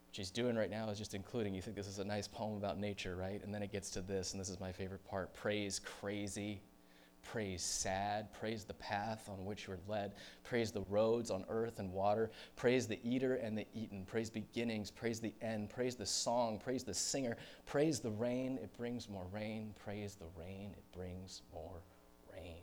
[0.07, 2.55] What she's doing right now is just including, you think this is a nice poem
[2.55, 3.43] about nature, right?
[3.43, 6.61] And then it gets to this, and this is my favorite part praise crazy
[7.23, 8.31] Praise sad.
[8.33, 10.13] Praise the path on which you're led.
[10.43, 12.29] Praise the roads on earth and water.
[12.55, 14.05] Praise the eater and the eaten.
[14.05, 14.91] Praise beginnings.
[14.91, 15.69] Praise the end.
[15.69, 16.59] Praise the song.
[16.63, 17.37] Praise the singer.
[17.65, 18.59] Praise the rain.
[18.61, 19.73] It brings more rain.
[19.83, 20.75] Praise the rain.
[20.77, 21.81] It brings more
[22.31, 22.61] rain.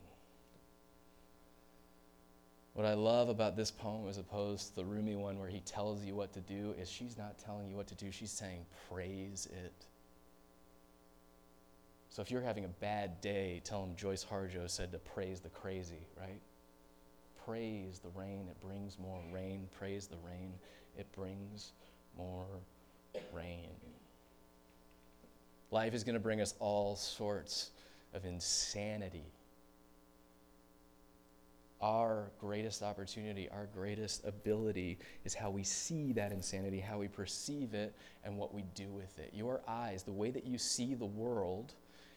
[2.74, 6.04] What I love about this poem, as opposed to the Rumi one where he tells
[6.04, 8.12] you what to do, is she's not telling you what to do.
[8.12, 9.86] She's saying, praise it.
[12.10, 15.48] So if you're having a bad day, tell them Joy Harjo said to praise the
[15.48, 16.40] crazy, right?
[17.44, 19.68] Praise the rain, it brings more rain.
[19.78, 20.52] Praise the rain,
[20.98, 21.72] it brings
[22.18, 22.46] more
[23.32, 23.68] rain.
[25.70, 27.70] Life is going to bring us all sorts
[28.12, 29.24] of insanity.
[31.80, 37.72] Our greatest opportunity, our greatest ability is how we see that insanity, how we perceive
[37.72, 37.94] it,
[38.24, 39.30] and what we do with it.
[39.32, 41.72] Your eyes, the way that you see the world,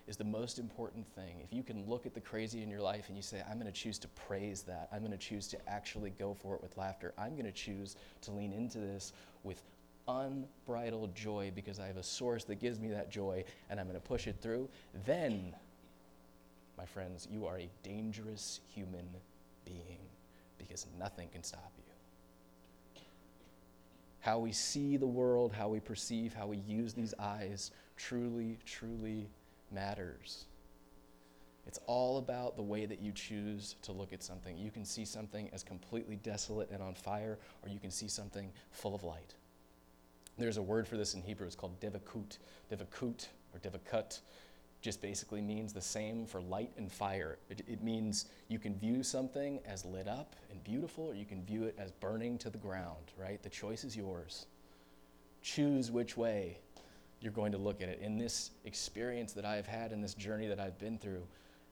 [0.08, 1.38] is the most important thing.
[1.42, 3.72] If you can look at the crazy in your life and you say, I'm going
[3.72, 6.78] to choose to praise that, I'm going to choose to actually go for it with
[6.78, 9.14] laughter, I'm going to choose to lean into this
[9.44, 9.62] with
[10.08, 14.00] unbridled joy because I have a source that gives me that joy and I'm going
[14.00, 14.68] to push it through,
[15.06, 15.56] then,
[16.78, 19.08] my friends, you are a dangerous human
[19.64, 20.00] being
[20.58, 21.84] because nothing can stop you.
[24.20, 29.30] How we see the world, how we perceive, how we use these eyes truly, truly
[29.74, 30.46] matters.
[31.66, 34.58] It's all about the way that you choose to look at something.
[34.58, 38.52] You can see something as completely desolate and on fire, or you can see something
[38.72, 39.36] full of light.
[40.38, 41.48] There's a word for this in Hebrew.
[41.48, 42.38] It's called devakut.
[42.72, 44.20] Devakut or devakut
[44.82, 47.38] just basically means the same for light and fire.
[47.50, 51.44] It, it, means you can view something as lit up and beautiful, or you can
[51.46, 53.42] view it as burning to the ground, right?
[53.42, 54.48] The choice is yours.
[55.42, 56.58] Choose which way
[57.24, 58.00] you're going to look at it.
[58.02, 61.26] In this experience that I have had, in this journey that I've been through,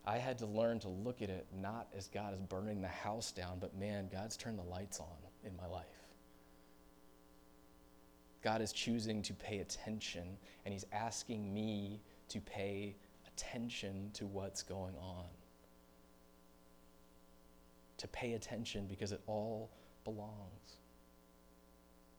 [0.05, 3.31] I had to learn to look at it not as God is burning the house
[3.31, 5.85] down, but man, God's turned the lights on in my life.
[8.41, 10.23] God is choosing to pay attention,
[10.65, 12.95] and He's asking me to pay
[13.27, 15.25] attention to what's going on.
[17.97, 19.69] To pay attention because it all
[20.03, 20.79] belongs.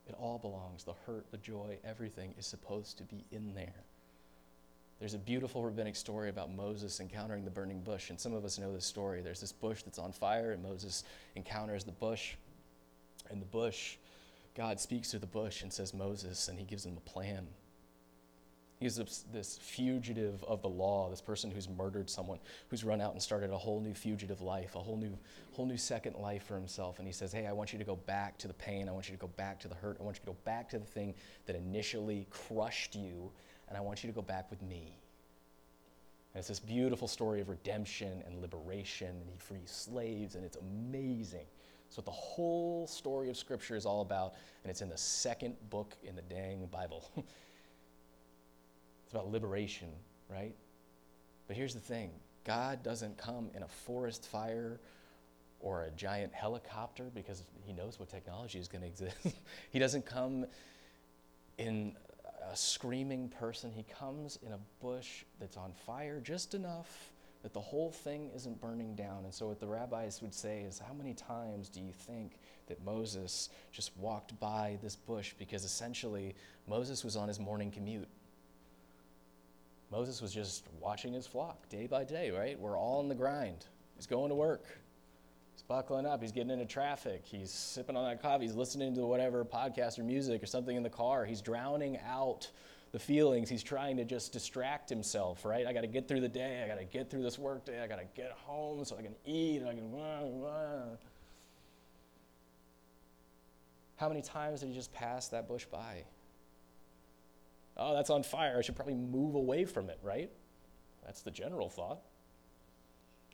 [0.07, 0.83] It all belongs.
[0.83, 3.83] The hurt, the joy, everything is supposed to be in there.
[4.99, 8.57] There's a beautiful rabbinic story about Moses encountering the burning bush, and some of us
[8.57, 9.21] know this story.
[9.21, 11.03] There's this bush that's on fire, and Moses
[11.35, 12.35] encounters the bush.
[13.29, 13.97] And the bush,
[14.55, 17.47] God speaks to the bush and says, Moses, and he gives him a plan.
[18.83, 23.13] He's this, this, fugitive of the law, this person who's murdered someone, who's run out
[23.13, 25.17] and started a whole new fugitive life, a whole new,
[25.53, 26.99] whole new second life for himself.
[26.99, 28.89] And he says, Hey, I want you to go back to the pain.
[28.89, 29.95] I want you to go back to the hurt.
[30.01, 31.13] I want you to go back to the thing
[31.45, 33.31] that initially crushed you.
[33.69, 34.99] And I want you to go back with me.
[36.33, 39.07] And it's this beautiful story of redemption and liberation.
[39.07, 41.45] And he frees slaves, and it's amazing.
[41.87, 44.33] It's what the whole story of Scripture is all about.
[44.63, 47.09] And it's in the second book in the dang Bible.
[49.13, 49.89] It's about liberation,
[50.27, 50.55] right?
[51.45, 52.09] But here's the thing
[52.45, 54.79] God doesn't come in a forest fire
[55.59, 59.15] or a giant helicopter because he knows what technology is going to exist.
[59.69, 60.47] he doesn't come
[61.59, 61.95] in
[62.51, 63.71] a screaming person.
[63.71, 67.11] He comes in a bush that's on fire just enough
[67.43, 69.25] that the whole thing isn't burning down.
[69.25, 72.83] And so, what the rabbis would say is, How many times do you think that
[72.83, 75.35] Moses just walked by this bush?
[75.37, 76.33] Because essentially,
[76.67, 78.07] Moses was on his morning commute.
[79.93, 82.59] Moses was just watching his flock day by day, right?
[82.59, 83.67] We're all in the grind.
[83.95, 84.65] He's going to work.
[85.53, 86.19] He's buckling up.
[86.19, 87.21] He's getting into traffic.
[87.25, 88.45] He's sipping on that coffee.
[88.45, 91.25] He's listening to whatever podcast or music or something in the car.
[91.25, 92.49] He's drowning out
[92.91, 93.49] the feelings.
[93.49, 95.67] He's trying to just distract himself, right?
[95.67, 96.63] I got to get through the day.
[96.65, 97.79] I got to get through this work day.
[97.79, 99.61] I got to get home so I can eat.
[99.61, 99.93] And I can.
[103.97, 106.03] How many times did he just pass that bush by?
[107.77, 108.57] Oh, that's on fire.
[108.57, 110.31] I should probably move away from it, right?
[111.05, 111.99] That's the general thought.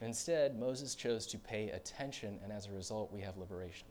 [0.01, 3.87] Instead, Moses chose to pay attention, and as a result, we have liberation.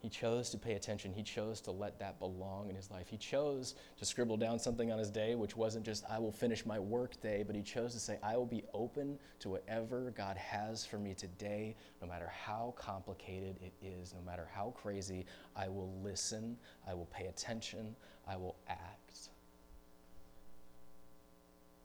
[0.00, 1.12] He chose to pay attention.
[1.12, 3.08] He chose to let that belong in his life.
[3.08, 6.64] He chose to scribble down something on his day, which wasn't just, I will finish
[6.64, 10.38] my work day, but he chose to say, I will be open to whatever God
[10.38, 15.26] has for me today, no matter how complicated it is, no matter how crazy.
[15.54, 16.56] I will listen,
[16.88, 17.94] I will pay attention,
[18.26, 19.28] I will act.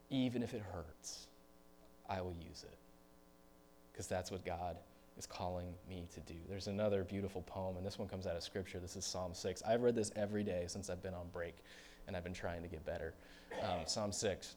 [0.10, 1.28] Even if it hurts,
[2.10, 2.78] I will use it.
[3.92, 4.78] Because that's what God
[5.18, 6.36] is calling me to do.
[6.50, 8.80] There's another beautiful poem, and this one comes out of Scripture.
[8.80, 9.64] This is Psalm 6.
[9.66, 11.56] I've read this every day since I've been on break,
[12.08, 13.14] and I've been trying to get better.
[13.64, 14.56] Um, Psalm 6.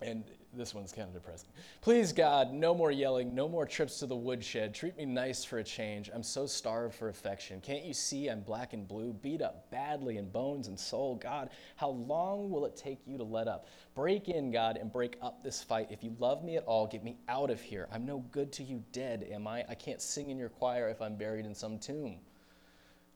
[0.00, 0.24] And
[0.56, 1.50] this one's kind of depressing.
[1.80, 4.74] Please, God, no more yelling, no more trips to the woodshed.
[4.74, 6.10] Treat me nice for a change.
[6.12, 7.60] I'm so starved for affection.
[7.60, 11.16] Can't you see I'm black and blue, beat up badly in bones and soul?
[11.16, 13.66] God, how long will it take you to let up?
[13.94, 15.88] Break in, God, and break up this fight.
[15.90, 17.88] If you love me at all, get me out of here.
[17.92, 19.64] I'm no good to you dead, am I?
[19.68, 22.18] I can't sing in your choir if I'm buried in some tomb.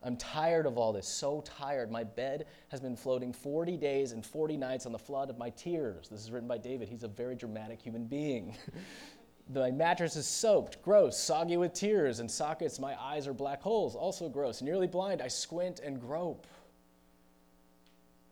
[0.03, 1.91] I'm tired of all this, so tired.
[1.91, 5.51] My bed has been floating 40 days and 40 nights on the flood of my
[5.51, 6.09] tears.
[6.09, 6.89] This is written by David.
[6.89, 8.57] He's a very dramatic human being.
[9.55, 13.97] my mattress is soaked, gross, soggy with tears, and sockets, my eyes are black holes,
[13.97, 14.63] also gross.
[14.63, 16.47] Nearly blind, I squint and grope.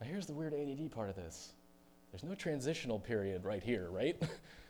[0.01, 1.53] Now, here's the weird ADD part of this
[2.13, 4.21] there's no transitional period right here, right?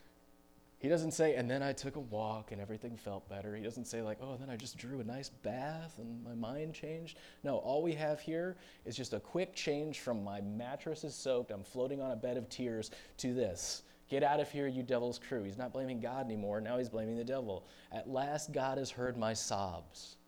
[0.86, 3.56] He doesn't say, and then I took a walk and everything felt better.
[3.56, 6.74] He doesn't say, like, oh, then I just drew a nice bath and my mind
[6.74, 7.18] changed.
[7.42, 11.50] No, all we have here is just a quick change from my mattress is soaked,
[11.50, 13.82] I'm floating on a bed of tears, to this.
[14.08, 15.42] Get out of here, you devil's crew.
[15.42, 16.60] He's not blaming God anymore.
[16.60, 17.66] Now he's blaming the devil.
[17.90, 20.18] At last, God has heard my sobs.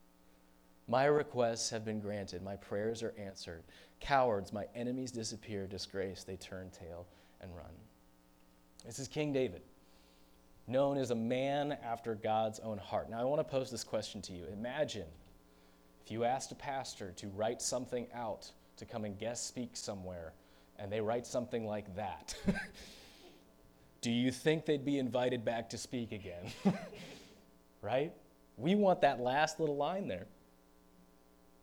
[0.88, 2.42] My requests have been granted.
[2.42, 3.62] My prayers are answered.
[4.00, 5.68] Cowards, my enemies disappear.
[5.68, 7.06] Disgrace, they turn tail
[7.40, 7.70] and run.
[8.84, 9.62] This is King David
[10.68, 13.10] known as a man after God's own heart.
[13.10, 14.44] Now, I want to pose this question to you.
[14.52, 15.06] Imagine
[16.04, 20.32] if you asked a pastor to write something out to come and guest speak somewhere,
[20.78, 22.34] and they write something like that.
[24.00, 26.52] Do you think they'd be invited back to speak again?
[27.82, 28.12] right?
[28.56, 30.26] We want that last little line there.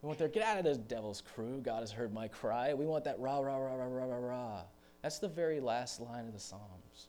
[0.02, 1.62] We want there, get out of this devil's crew.
[1.64, 2.74] God has heard my cry.
[2.74, 4.62] We want that rah, rah, rah, rah, rah, rah, rah.
[5.02, 7.08] That's the very last line of the Psalms.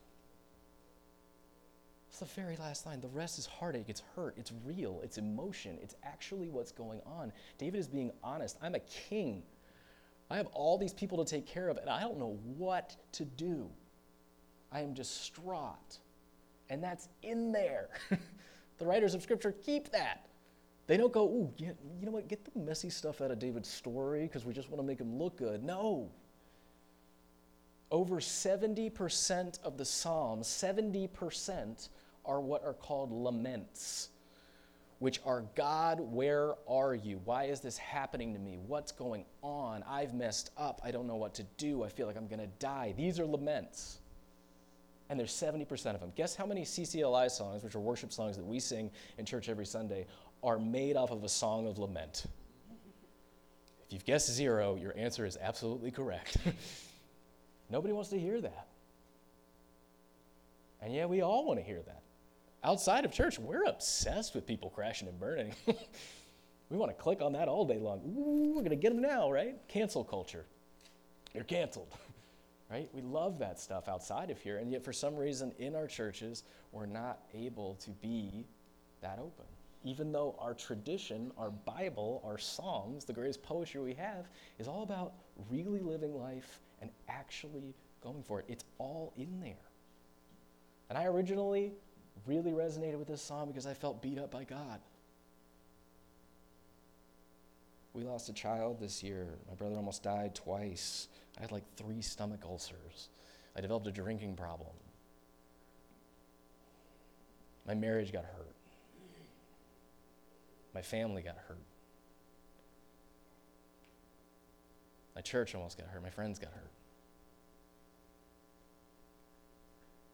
[2.18, 3.02] It's the very last line.
[3.02, 7.30] The rest is heartache, it's hurt, it's real, it's emotion, it's actually what's going on.
[7.58, 8.56] David is being honest.
[8.62, 9.42] I'm a king.
[10.30, 13.26] I have all these people to take care of, and I don't know what to
[13.26, 13.68] do.
[14.72, 15.98] I am distraught.
[16.70, 17.90] And that's in there.
[18.78, 20.26] the writers of Scripture keep that.
[20.86, 24.22] They don't go, ooh, you know what, get the messy stuff out of David's story
[24.22, 25.62] because we just want to make him look good.
[25.62, 26.10] No.
[27.90, 31.88] Over 70% of the Psalms, 70%
[32.26, 34.08] are what are called laments,
[34.98, 37.20] which are God, where are you?
[37.24, 38.58] Why is this happening to me?
[38.66, 39.84] What's going on?
[39.88, 40.80] I've messed up.
[40.84, 41.84] I don't know what to do.
[41.84, 42.94] I feel like I'm going to die.
[42.96, 43.98] These are laments.
[45.08, 46.12] And there's 70% of them.
[46.16, 49.66] Guess how many CCLI songs, which are worship songs that we sing in church every
[49.66, 50.06] Sunday,
[50.42, 52.26] are made off of a song of lament?
[53.86, 56.38] If you've guessed zero, your answer is absolutely correct.
[57.70, 58.66] Nobody wants to hear that.
[60.82, 62.02] And yeah, we all want to hear that.
[62.66, 65.54] Outside of church, we're obsessed with people crashing and burning.
[65.66, 68.00] we want to click on that all day long.
[68.18, 69.56] Ooh, we're going to get them now, right?
[69.68, 70.44] Cancel culture.
[71.32, 71.94] You're canceled,
[72.70, 72.88] right?
[72.92, 76.42] We love that stuff outside of here, and yet for some reason in our churches,
[76.72, 78.44] we're not able to be
[79.00, 79.44] that open.
[79.84, 84.82] Even though our tradition, our Bible, our songs, the greatest poetry we have, is all
[84.82, 85.12] about
[85.48, 88.46] really living life and actually going for it.
[88.48, 89.54] It's all in there.
[90.88, 91.72] And I originally
[92.24, 94.80] really resonated with this song because I felt beat up by God.
[97.94, 99.26] We lost a child this year.
[99.48, 101.08] My brother almost died twice.
[101.38, 103.08] I had like three stomach ulcers.
[103.56, 104.68] I developed a drinking problem.
[107.66, 108.54] My marriage got hurt.
[110.74, 111.56] My family got hurt.
[115.14, 116.02] My church almost got hurt.
[116.02, 116.70] My friends got hurt.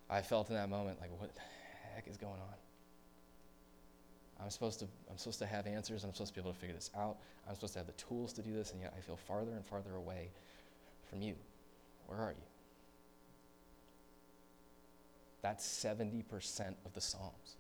[0.08, 1.30] I felt in that moment like, what
[1.94, 2.56] heck is going on?
[4.42, 6.04] I'm supposed to I'm supposed to have answers.
[6.04, 7.18] I'm supposed to be able to figure this out.
[7.48, 9.64] I'm supposed to have the tools to do this, and yet I feel farther and
[9.64, 10.30] farther away
[11.08, 11.34] from you.
[12.06, 12.44] Where are you?
[15.42, 17.56] That's 70% of the Psalms.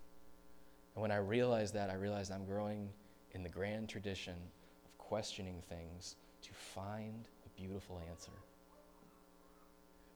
[0.94, 2.88] And when I realized that, I realized I'm growing
[3.32, 4.36] in the grand tradition
[4.84, 8.32] of questioning things to find a beautiful answer.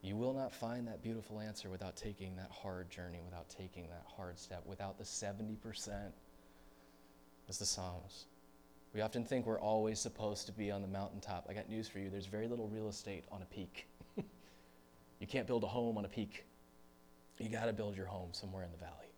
[0.06, 4.04] You will not find that beautiful answer without taking that hard journey, without taking that
[4.16, 6.12] hard step, without the 70%
[7.48, 8.26] as the Psalms.
[8.94, 11.46] We often think we're always supposed to be on the mountaintop.
[11.50, 13.88] I got news for you there's very little real estate on a peak.
[15.18, 16.44] you can't build a home on a peak.
[17.38, 19.10] You got to build your home somewhere in the valley.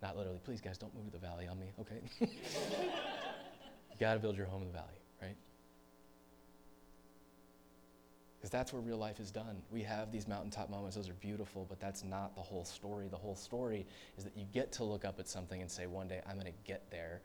[0.00, 2.00] Not literally, please guys, don't move to the valley on me, okay?
[2.20, 2.28] you
[3.98, 5.36] got to build your home in the valley, right?
[8.38, 9.62] Because that's where real life is done.
[9.70, 13.08] We have these mountaintop moments, those are beautiful, but that's not the whole story.
[13.08, 13.84] The whole story
[14.16, 16.46] is that you get to look up at something and say, one day I'm going
[16.46, 17.20] to get there.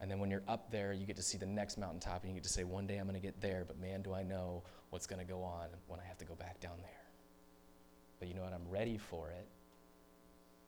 [0.00, 2.34] And then when you're up there, you get to see the next mountaintop and you
[2.34, 4.62] get to say, one day I'm going to get there, but man, do I know
[4.90, 6.90] what's going to go on when I have to go back down there.
[8.18, 8.54] But you know what?
[8.54, 9.46] I'm ready for it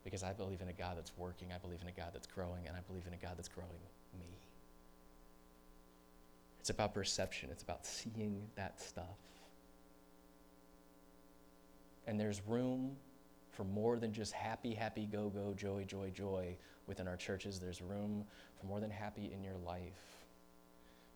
[0.04, 2.66] because I believe in a God that's working, I believe in a God that's growing,
[2.66, 3.70] and I believe in a God that's growing
[4.18, 4.26] me.
[6.60, 9.16] It's about perception, it's about seeing that stuff.
[12.08, 12.96] And there's room
[13.50, 16.56] for more than just happy, happy, go, go, joy, joy, joy
[16.86, 17.60] within our churches.
[17.60, 18.24] There's room
[18.58, 20.24] for more than happy in your life.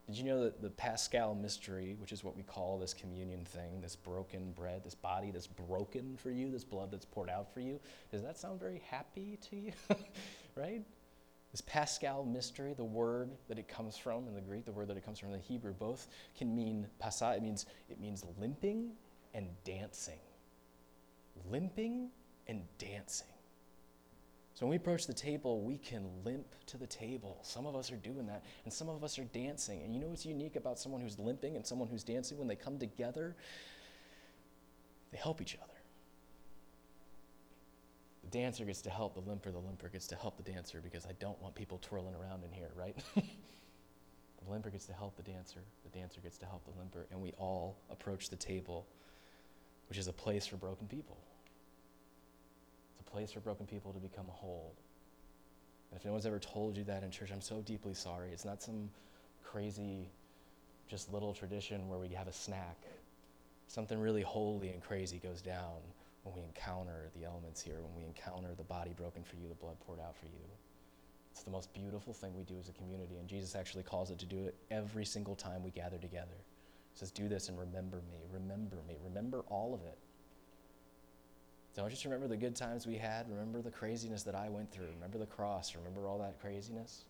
[0.07, 3.81] Did you know that the Paschal mystery, which is what we call this communion thing,
[3.81, 7.61] this broken bread, this body that's broken for you, this blood that's poured out for
[7.61, 7.81] you,
[8.11, 9.73] does that sound very happy to you?
[10.57, 10.83] right?
[11.53, 14.97] This Paschal mystery, the word that it comes from in the Greek, the word that
[14.99, 18.91] it comes from in the Hebrew, both can mean pasa, it means it means limping
[19.33, 20.19] and dancing.
[21.51, 22.11] Limping
[22.47, 23.29] and dancing.
[24.55, 27.39] So when we approach the table, we can limp to the table.
[27.43, 29.83] Some of us are doing that, and some of us are dancing.
[29.83, 32.39] And you know what's unique about someone who's limping and someone who's dancing?
[32.39, 33.35] When they come together,
[35.11, 35.73] they help each other.
[38.25, 41.07] The dancer gets to help the limper, the limper gets to help the dancer because
[41.07, 42.97] I don't want people twirling around in here, right?
[43.15, 47.21] the limper gets to help the dancer, the dancer gets to help the limper, and
[47.21, 48.87] we all approach the table,
[49.89, 51.19] which is a place for broken people
[53.13, 54.75] place for broken people to become whole.
[55.91, 58.31] And if no one's ever told you that in church, I'm so deeply sorry.
[58.31, 58.89] It's not some
[59.45, 60.11] crazy,
[60.89, 62.79] just little tradition where we have a snack.
[63.69, 65.77] Something really holy and crazy goes down
[66.23, 69.55] when we encounter the elements here, when we encounter the body broken for you, the
[69.55, 70.49] blood poured out for you.
[71.33, 74.19] It's the most beautiful thing we do as a community, and Jesus actually calls it
[74.21, 76.39] to do it every single time we gather together.
[76.93, 79.99] He says, Do this and remember me, remember me, remember all of it.
[81.75, 83.31] Don't just remember the good times we had.
[83.31, 84.89] Remember the craziness that I went through.
[84.95, 85.75] Remember the cross.
[85.75, 87.05] Remember all that craziness.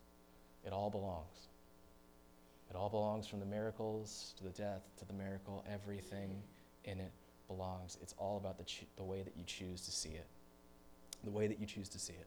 [0.64, 1.48] It all belongs.
[2.70, 5.64] It all belongs from the miracles to the death to the miracle.
[5.70, 6.42] Everything
[6.84, 7.10] in it
[7.48, 7.98] belongs.
[8.00, 10.26] It's all about the, cho- the way that you choose to see it.
[11.24, 12.26] The way that you choose to see it.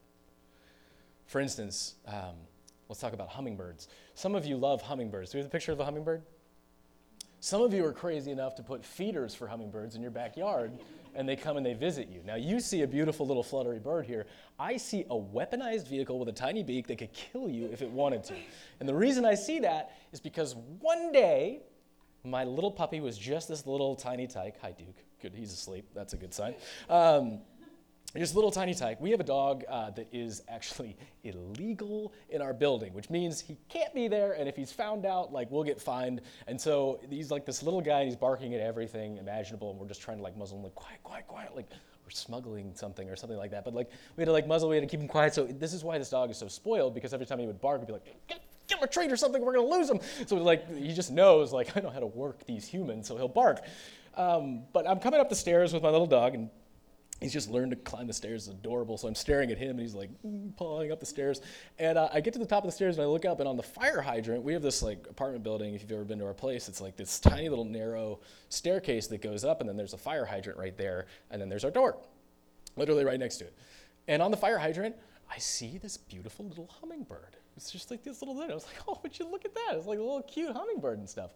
[1.27, 2.35] For instance, um,
[2.89, 3.87] let's talk about hummingbirds.
[4.13, 5.31] Some of you love hummingbirds.
[5.31, 6.21] Do we have a picture of a hummingbird?
[7.39, 10.73] Some of you are crazy enough to put feeders for hummingbirds in your backyard
[11.15, 12.21] and they come and they visit you.
[12.25, 14.25] Now, you see a beautiful little fluttery bird here.
[14.59, 17.89] I see a weaponized vehicle with a tiny beak that could kill you if it
[17.89, 18.35] wanted to.
[18.79, 21.61] And the reason I see that is because one day,
[22.23, 24.55] my little puppy was just this little tiny tyke.
[24.61, 24.97] Hi, Duke.
[25.21, 25.87] Good, he's asleep.
[25.93, 26.55] That's a good sign.
[26.89, 27.39] Um,
[28.21, 28.99] just little tiny tyke.
[29.01, 33.57] We have a dog uh, that is actually illegal in our building, which means he
[33.69, 36.21] can't be there, and if he's found out, like we'll get fined.
[36.47, 39.87] And so he's like this little guy, and he's barking at everything imaginable, and we're
[39.87, 41.69] just trying to like muzzle him, like quiet, quiet, quiet, like
[42.05, 43.65] we're smuggling something or something like that.
[43.65, 45.33] But like we had to like muzzle, we had to keep him quiet.
[45.33, 47.81] So this is why this dog is so spoiled because every time he would bark,
[47.81, 49.99] he'd be like, get, get him a treat or something, we're gonna lose him.
[50.27, 53.27] So like he just knows like I know how to work these humans, so he'll
[53.27, 53.61] bark.
[54.15, 56.49] Um, but I'm coming up the stairs with my little dog and
[57.21, 58.47] he's just learned to climb the stairs.
[58.47, 58.97] It's adorable.
[58.97, 61.41] So I'm staring at him, and he's like mm, pawing up the stairs.
[61.79, 63.47] And uh, I get to the top of the stairs, and I look up, and
[63.47, 65.73] on the fire hydrant, we have this like apartment building.
[65.73, 69.21] If you've ever been to our place, it's like this tiny little narrow staircase that
[69.21, 71.97] goes up, and then there's a fire hydrant right there, and then there's our door,
[72.75, 73.53] literally right next to it.
[74.07, 74.95] And on the fire hydrant,
[75.31, 77.37] I see this beautiful little hummingbird.
[77.57, 78.51] It's just like this little thing.
[78.51, 79.75] I was like, oh, would you look at that?
[79.75, 81.31] It's like a little cute hummingbird and stuff.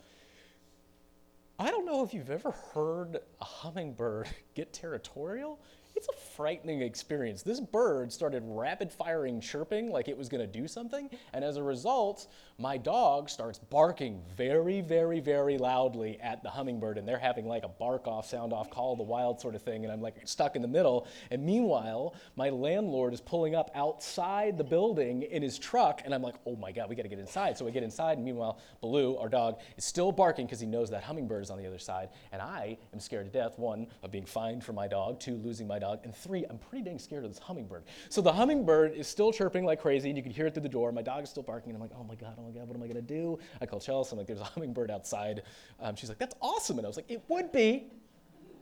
[1.61, 5.59] I don't know if you've ever heard a hummingbird get territorial.
[5.93, 7.43] it's a frightening experience.
[7.43, 11.57] This bird started rapid firing chirping like it was going to do something, and as
[11.57, 12.27] a result,
[12.59, 17.63] my dog starts barking very, very, very loudly at the hummingbird, and they're having like
[17.63, 20.57] a bark off, sound off, call the wild sort of thing, and I'm like stuck
[20.57, 21.07] in the middle.
[21.31, 26.21] And meanwhile, my landlord is pulling up outside the building in his truck, and I'm
[26.21, 27.57] like, oh my God, we got to get inside.
[27.57, 30.89] So we get inside, and meanwhile, Baloo, our dog, is still barking because he knows
[30.89, 34.11] that hummingbird is on the other side, and I am scared to death, one, of
[34.11, 37.23] being fined for my dog, two, losing my dog, and three, I'm pretty dang scared
[37.23, 37.85] of this hummingbird.
[38.09, 40.69] So the hummingbird is still chirping like crazy, and you can hear it through the
[40.69, 40.91] door.
[40.91, 42.83] My dog is still barking, and I'm like, oh my God, oh God, what am
[42.83, 43.39] I gonna do?
[43.61, 45.43] I call Chelsea, I'm like, there's a hummingbird outside.
[45.79, 46.77] Um, she's like, that's awesome.
[46.77, 47.85] And I was like, it would be,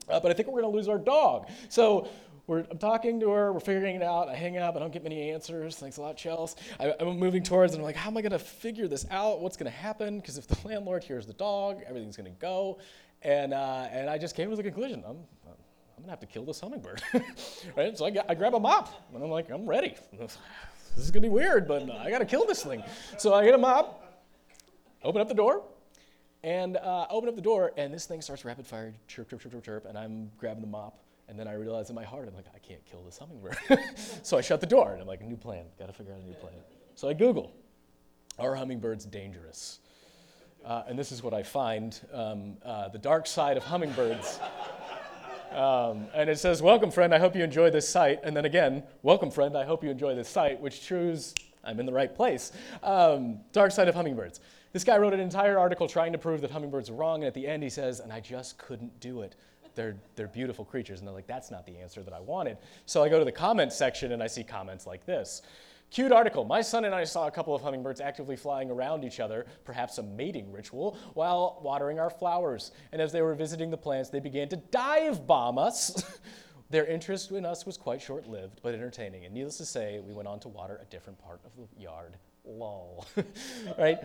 [0.09, 1.49] uh, but I think we're gonna lose our dog.
[1.69, 2.07] So
[2.47, 4.29] we're, I'm talking to her, we're figuring it out.
[4.29, 5.75] I hang up, I don't get many answers.
[5.75, 6.55] Thanks a lot, Chels.
[6.79, 9.41] I, am moving towards, and I'm like, how am I gonna figure this out?
[9.41, 10.19] What's gonna happen?
[10.19, 12.79] Because if the landlord hears the dog, everything's gonna go.
[13.21, 16.45] And, uh, and I just came to the conclusion, I'm, I'm gonna have to kill
[16.45, 17.01] this hummingbird.
[17.75, 17.97] right?
[17.97, 19.95] So I, I grab a mop, and I'm like, I'm ready.
[20.97, 22.83] This is gonna be weird, but I gotta kill this thing.
[23.19, 24.03] So I get a mop,
[25.03, 25.61] open up the door,
[26.43, 29.51] and uh, open up the door, and this thing starts rapid fire, chirp, chirp, chirp,
[29.51, 30.97] chirp, chirp, and I'm grabbing the mop,
[31.29, 33.57] and then I realize in my heart, I'm like, I can't kill this hummingbird.
[34.23, 36.25] so I shut the door, and I'm like, a new plan, gotta figure out a
[36.25, 36.55] new plan.
[36.95, 37.51] So I Google,
[38.39, 39.79] are hummingbirds dangerous?
[40.65, 44.39] Uh, and this is what I find um, uh, the dark side of hummingbirds.
[45.51, 48.19] Um, and it says, Welcome, friend, I hope you enjoy this site.
[48.23, 51.33] And then again, Welcome, friend, I hope you enjoy this site, which proves
[51.63, 52.51] I'm in the right place.
[52.83, 54.39] Um, dark side of hummingbirds.
[54.73, 57.33] This guy wrote an entire article trying to prove that hummingbirds are wrong, and at
[57.33, 59.35] the end he says, And I just couldn't do it.
[59.75, 60.99] They're, they're beautiful creatures.
[60.99, 62.57] And they're like, That's not the answer that I wanted.
[62.85, 65.41] So I go to the comments section and I see comments like this.
[65.89, 66.43] Cute article.
[66.43, 69.97] My son and I saw a couple of hummingbirds actively flying around each other, perhaps
[69.97, 72.71] a mating ritual, while watering our flowers.
[72.91, 76.03] And as they were visiting the plants, they began to dive bomb us.
[76.69, 79.23] Their interest in us was quite short lived, but entertaining.
[79.23, 82.17] And needless to say, we went on to water a different part of the yard.
[82.43, 83.05] Lol.
[83.77, 83.99] right?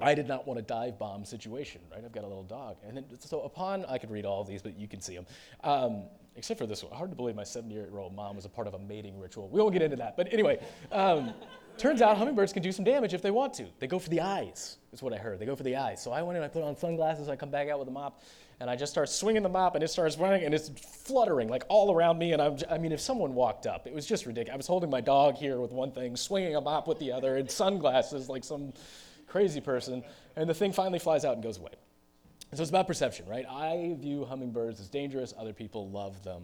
[0.00, 2.02] I did not want a dive bomb situation, right?
[2.02, 2.76] I've got a little dog.
[2.86, 5.26] And then, so upon, I could read all of these, but you can see them.
[5.62, 6.04] Um,
[6.40, 6.90] except for this one.
[6.90, 9.50] Hard to believe my 70 year old mom was a part of a mating ritual.
[9.50, 10.16] We won't get into that.
[10.16, 10.58] But anyway,
[10.90, 11.34] um,
[11.76, 13.66] turns out hummingbirds can do some damage if they want to.
[13.78, 15.38] They go for the eyes, is what I heard.
[15.38, 16.02] They go for the eyes.
[16.02, 18.22] So I went in, I put on sunglasses, I come back out with a mop,
[18.58, 20.70] and I just start swinging the mop, and it starts running, and it's
[21.04, 22.32] fluttering like all around me.
[22.32, 24.54] And I'm, I mean, if someone walked up, it was just ridiculous.
[24.54, 27.36] I was holding my dog here with one thing, swinging a mop with the other,
[27.36, 28.72] and sunglasses like some
[29.26, 30.02] crazy person.
[30.36, 31.72] And the thing finally flies out and goes away.
[32.52, 33.46] So it's about perception, right?
[33.48, 35.32] I view hummingbirds as dangerous.
[35.38, 36.42] Other people love them.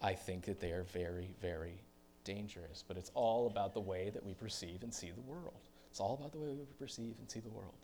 [0.00, 1.82] I think that they are very, very
[2.22, 2.84] dangerous.
[2.86, 5.68] But it's all about the way that we perceive and see the world.
[5.90, 7.74] It's all about the way we perceive and see the world.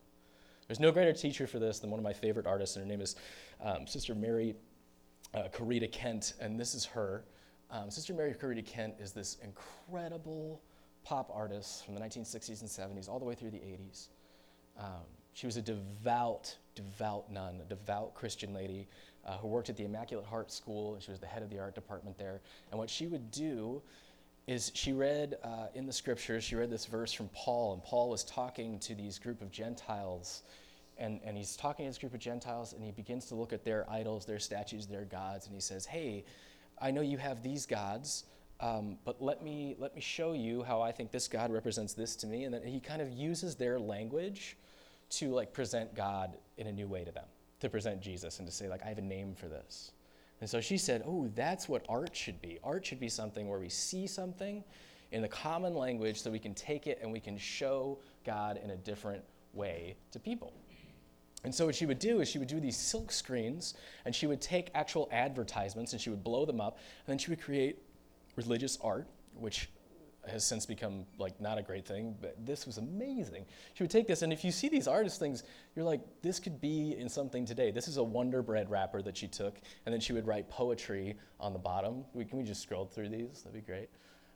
[0.68, 3.00] There's no greater teacher for this than one of my favorite artists, and her name
[3.00, 3.16] is
[3.60, 4.54] um, Sister Mary
[5.34, 7.24] uh, Corita Kent, and this is her.
[7.70, 10.62] Um, Sister Mary Corita Kent is this incredible
[11.04, 14.08] pop artist from the 1960s and 70s, all the way through the 80s.
[14.78, 18.88] Um, she was a devout, devout nun, a devout Christian lady
[19.26, 21.58] uh, who worked at the Immaculate Heart School, and she was the head of the
[21.58, 22.40] art department there.
[22.70, 23.82] And what she would do
[24.46, 28.10] is she read uh, in the scriptures, she read this verse from Paul, and Paul
[28.10, 30.42] was talking to these group of Gentiles.
[30.98, 33.64] And, and he's talking to this group of Gentiles, and he begins to look at
[33.64, 36.24] their idols, their statues, their gods, and he says, Hey,
[36.80, 38.24] I know you have these gods,
[38.60, 42.14] um, but let me, let me show you how I think this God represents this
[42.16, 42.44] to me.
[42.44, 44.56] And then he kind of uses their language
[45.12, 47.26] to like present God in a new way to them,
[47.60, 49.92] to present Jesus and to say like I have a name for this.
[50.40, 52.58] And so she said, "Oh, that's what art should be.
[52.64, 54.64] Art should be something where we see something
[55.12, 58.70] in the common language so we can take it and we can show God in
[58.70, 60.52] a different way to people."
[61.44, 64.26] And so what she would do is she would do these silk screens and she
[64.26, 67.82] would take actual advertisements and she would blow them up and then she would create
[68.36, 69.68] religious art which
[70.28, 73.44] has since become like not a great thing, but this was amazing.
[73.74, 75.42] She would take this, and if you see these artist things,
[75.74, 77.70] you're like, this could be in something today.
[77.70, 81.16] This is a Wonder Bread wrapper that she took, and then she would write poetry
[81.40, 82.04] on the bottom.
[82.14, 83.42] We, can we just scroll through these?
[83.42, 83.88] That'd be great.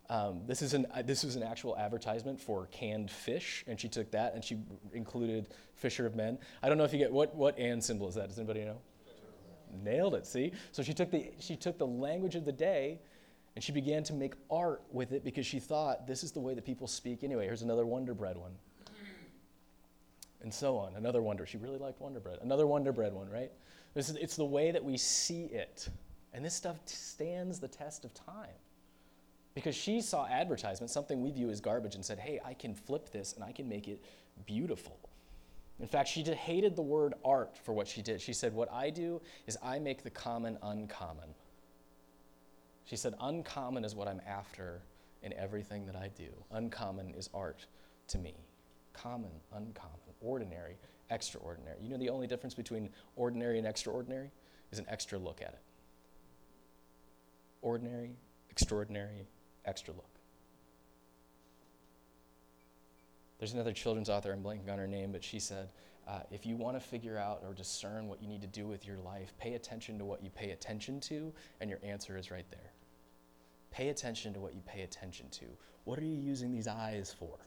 [0.09, 3.89] Um, this is an uh, this was an actual advertisement for canned fish, and she
[3.89, 4.57] took that and she
[4.93, 6.39] included Fisher of Men.
[6.63, 8.29] I don't know if you get what what and symbol is that?
[8.29, 8.79] Does anybody know?
[9.83, 10.27] Nailed it.
[10.27, 13.01] See, so she took the she took the language of the day
[13.57, 16.55] and she began to make art with it because she thought this is the way
[16.55, 17.47] that people speak anyway.
[17.47, 18.53] Here's another Wonder Bread one.
[20.43, 20.95] And so on.
[20.95, 21.47] Another Wonder.
[21.47, 22.39] She really liked Wonder Bread.
[22.43, 23.51] Another Wonder Bread one, right?
[23.95, 25.89] This is, it's the way that we see it.
[26.35, 28.55] And this stuff stands the test of time.
[29.55, 33.11] Because she saw advertisements, something we view as garbage, and said, hey, I can flip
[33.11, 34.05] this and I can make it
[34.45, 34.99] beautiful.
[35.81, 38.21] In fact, she hated the word art for what she did.
[38.21, 41.35] She said, What I do is I make the common uncommon.
[42.87, 44.81] She said, Uncommon is what I'm after
[45.23, 46.29] in everything that I do.
[46.53, 47.67] Uncommon is art
[48.09, 48.35] to me.
[48.93, 50.77] Common, uncommon, ordinary,
[51.11, 51.77] extraordinary.
[51.83, 54.31] You know the only difference between ordinary and extraordinary
[54.73, 55.63] is an extra look at it.
[57.61, 58.17] Ordinary,
[58.51, 59.27] extraordinary,
[59.65, 60.09] extra look.
[63.39, 65.69] There's another children's author, I'm blanking on her name, but she said,
[66.07, 68.87] uh, if you want to figure out or discern what you need to do with
[68.87, 72.47] your life, pay attention to what you pay attention to, and your answer is right
[72.51, 72.73] there.
[73.71, 75.45] Pay attention to what you pay attention to.
[75.85, 77.39] What are you using these eyes for?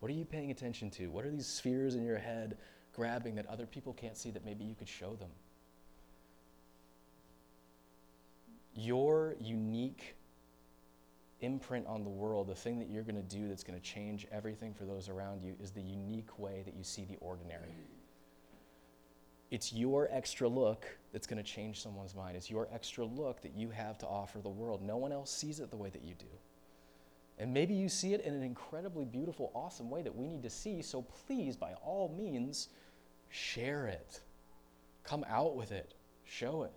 [0.00, 1.08] What are you paying attention to?
[1.08, 2.56] What are these spheres in your head
[2.94, 5.30] grabbing that other people can't see that maybe you could show them?
[8.74, 10.14] Your unique
[11.40, 14.26] imprint on the world, the thing that you're going to do that's going to change
[14.32, 17.74] everything for those around you, is the unique way that you see the ordinary.
[19.50, 22.36] It's your extra look that's going to change someone's mind.
[22.36, 24.82] It's your extra look that you have to offer the world.
[24.82, 26.26] No one else sees it the way that you do.
[27.38, 30.50] And maybe you see it in an incredibly beautiful, awesome way that we need to
[30.50, 30.82] see.
[30.82, 32.68] So please, by all means,
[33.30, 34.20] share it.
[35.04, 35.94] Come out with it.
[36.24, 36.72] Show it.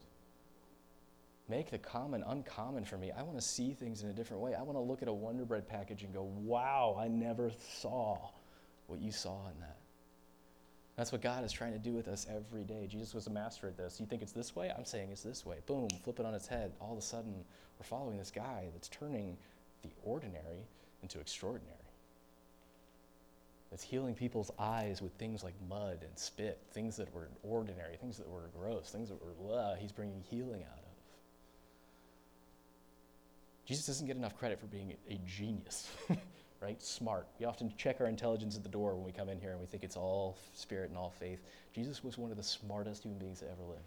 [1.50, 3.12] Make the common uncommon for me.
[3.12, 4.56] I want to see things in a different way.
[4.56, 7.52] I want to look at a Wonder Bread package and go, wow, I never
[7.82, 8.30] saw
[8.88, 9.81] what you saw in that.
[10.98, 12.88] That's what God is trying to do with us every day.
[12.88, 14.00] Jesus was a master at this.
[14.00, 14.72] You think it's this way?
[14.78, 15.58] I'm saying it's this way.
[15.66, 16.74] Boom, flip it on its head.
[16.80, 17.34] All of a sudden,
[17.80, 19.38] we're following this guy that's turning
[19.84, 20.68] the ordinary
[21.02, 21.78] into extraordinary.
[23.72, 28.18] That's healing people's eyes with things like mud and spit, things that were ordinary, things
[28.18, 30.92] that were gross, things that were, uh, he's bringing healing out of.
[33.66, 35.90] Jesus doesn't get enough credit for being a genius,
[36.62, 36.82] right?
[36.82, 37.28] Smart.
[37.40, 39.66] We often check our intelligence at the door when we come in here and we
[39.66, 41.42] think it's all spirit and all faith.
[41.74, 43.84] Jesus was one of the smartest human beings to ever live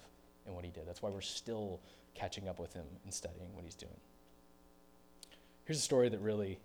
[0.47, 0.87] in what he did.
[0.87, 1.81] That's why we're still
[2.15, 3.97] catching up with him and studying what he's doing.
[5.65, 6.59] Here's a story that really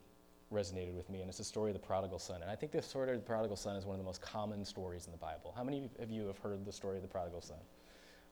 [0.51, 2.41] resonated with me, and it's the story of the prodigal son.
[2.41, 4.65] And I think the story of the prodigal son is one of the most common
[4.65, 5.53] stories in the Bible.
[5.55, 7.57] How many of you have heard the story of the prodigal son?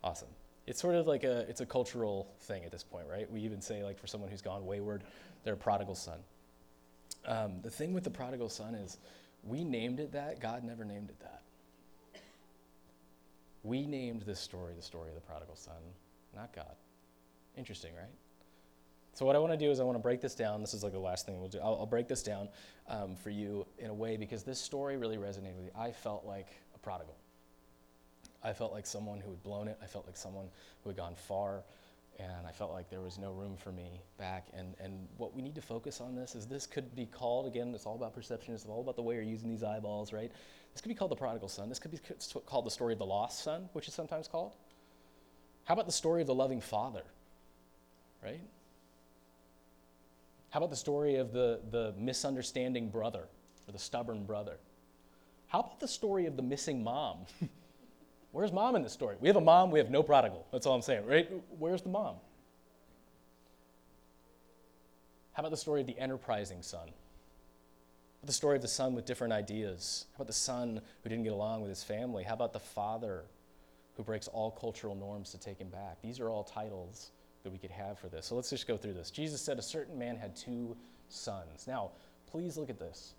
[0.03, 0.29] Awesome
[0.67, 3.31] it's sort of like a it's a cultural thing at this point, right?
[3.31, 5.03] We even say like for someone who's gone wayward,
[5.43, 6.19] they're a prodigal son.
[7.27, 8.97] Um, the thing with the prodigal son is,
[9.43, 10.39] we named it that.
[10.39, 11.41] God never named it that.
[13.63, 15.75] We named this story the story of the prodigal son,
[16.35, 16.75] not God.
[17.57, 18.09] Interesting, right?
[19.13, 20.61] So what I want to do is I want to break this down.
[20.61, 21.59] This is like the last thing we'll do.
[21.59, 22.49] I'll, I'll break this down
[22.87, 25.71] um, for you in a way because this story really resonated with me.
[25.75, 27.15] I felt like a prodigal.
[28.43, 29.77] I felt like someone who had blown it.
[29.81, 30.45] I felt like someone
[30.83, 31.63] who had gone far.
[32.19, 34.47] And I felt like there was no room for me back.
[34.53, 37.71] And, and what we need to focus on this is this could be called, again,
[37.75, 38.55] it's all about perception.
[38.55, 40.31] It's all about the way you're using these eyeballs, right?
[40.73, 41.69] This could be called the prodigal son.
[41.69, 41.99] This could be
[42.45, 44.53] called the story of the lost son, which is sometimes called.
[45.65, 47.03] How about the story of the loving father,
[48.23, 48.41] right?
[50.49, 53.27] How about the story of the, the misunderstanding brother
[53.67, 54.57] or the stubborn brother?
[55.47, 57.25] How about the story of the missing mom?
[58.31, 59.15] Where's mom in this story?
[59.19, 60.45] We have a mom, we have no prodigal.
[60.51, 61.29] That's all I'm saying, right?
[61.57, 62.15] Where's the mom?
[65.33, 66.89] How about the story of the enterprising son?
[68.27, 70.05] the story of the son with different ideas?
[70.13, 72.23] How about the son who didn't get along with his family?
[72.23, 73.23] How about the father
[73.95, 76.01] who breaks all cultural norms to take him back?
[76.01, 77.11] These are all titles
[77.43, 78.25] that we could have for this.
[78.25, 79.09] So let's just go through this.
[79.11, 80.75] Jesus said a certain man had two
[81.09, 81.65] sons.
[81.67, 81.91] Now,
[82.29, 83.13] please look at this.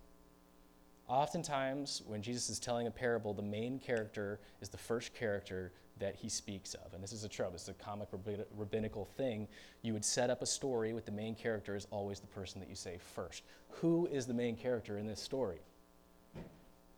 [1.08, 6.14] Oftentimes, when Jesus is telling a parable, the main character is the first character that
[6.14, 6.92] he speaks of.
[6.92, 8.08] And this is a trope, it's a comic
[8.56, 9.48] rabbinical thing.
[9.82, 12.68] You would set up a story with the main character is always the person that
[12.68, 13.42] you say first.
[13.80, 15.60] Who is the main character in this story?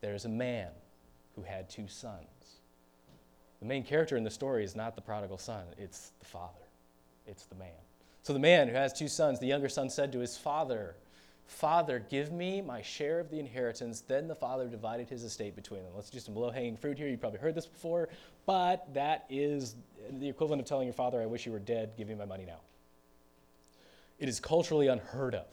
[0.01, 0.71] There's a man
[1.37, 2.27] who had two sons.
[3.61, 6.67] The main character in the story is not the prodigal son, it's the father,
[7.27, 7.69] it's the man.
[8.23, 10.97] So the man who has two sons, the younger son said to his father,
[11.51, 14.03] Father, give me my share of the inheritance.
[14.07, 15.93] Then the father divided his estate between them.
[15.97, 17.09] Let's do some low hanging fruit here.
[17.09, 18.09] You've probably heard this before,
[18.47, 19.75] but that is
[20.21, 22.45] the equivalent of telling your father, I wish you were dead, give me my money
[22.47, 22.61] now.
[24.21, 25.47] It is culturally unheard of.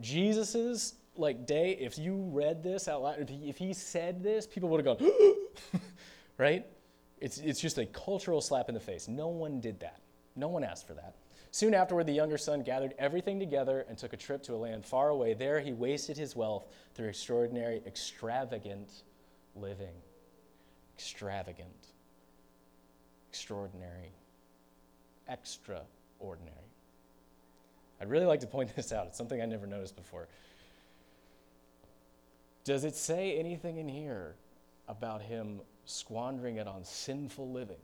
[0.00, 4.46] Jesus's like day, if you read this out loud, if he, if he said this,
[4.46, 5.12] people would have gone,
[6.38, 6.66] right?
[7.20, 9.08] It's, it's just a cultural slap in the face.
[9.08, 10.00] No one did that.
[10.36, 11.14] No one asked for that.
[11.52, 14.84] Soon afterward, the younger son gathered everything together and took a trip to a land
[14.84, 15.34] far away.
[15.34, 19.02] There, he wasted his wealth through extraordinary, extravagant
[19.56, 19.94] living.
[20.96, 21.88] Extravagant,
[23.30, 24.12] extraordinary,
[25.28, 26.56] extraordinary.
[28.00, 29.06] I'd really like to point this out.
[29.06, 30.28] It's something I never noticed before.
[32.64, 34.34] Does it say anything in here
[34.88, 37.80] about him squandering it on sinful living?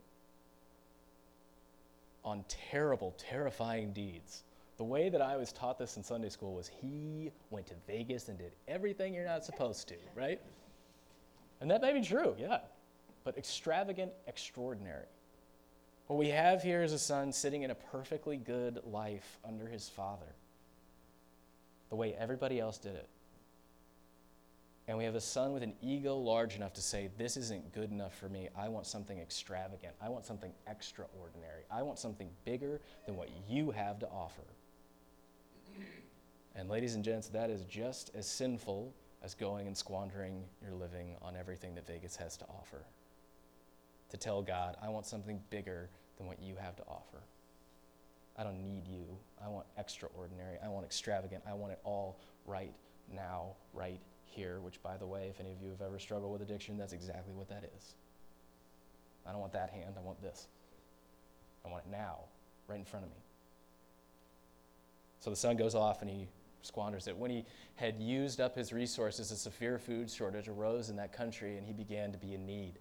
[2.27, 4.43] On terrible, terrifying deeds.
[4.77, 8.29] The way that I was taught this in Sunday school was he went to Vegas
[8.29, 10.41] and did everything you're not supposed to, right?
[11.61, 12.59] And that may be true, yeah.
[13.25, 15.07] But extravagant, extraordinary.
[16.09, 19.89] What we have here is a son sitting in a perfectly good life under his
[19.89, 20.35] father,
[21.89, 23.09] the way everybody else did it.
[24.89, 27.91] And we have a son with an ego large enough to say, This isn't good
[27.91, 28.49] enough for me.
[28.57, 29.95] I want something extravagant.
[30.01, 31.65] I want something extraordinary.
[31.71, 34.45] I want something bigger than what you have to offer.
[36.55, 41.17] And, ladies and gents, that is just as sinful as going and squandering your living
[41.21, 42.85] on everything that Vegas has to offer.
[44.11, 47.25] To tell God, I want something bigger than what you have to offer.
[48.39, 49.05] I don't need you.
[49.45, 50.59] I want extraordinary.
[50.65, 51.43] I want extravagant.
[51.47, 52.73] I want it all right
[53.13, 56.43] now, right here, which, by the way, if any of you have ever struggled with
[56.43, 57.95] addiction, that's exactly what that is.
[59.27, 60.47] I don't want that hand, I want this.
[61.65, 62.19] I want it now,
[62.69, 63.19] right in front of me.
[65.21, 66.29] So the son goes off and he
[66.63, 67.17] squanders it.
[67.17, 67.45] When he
[67.77, 71.73] had used up his resources, a severe food shortage arose in that country and he
[71.73, 72.79] began to be in need.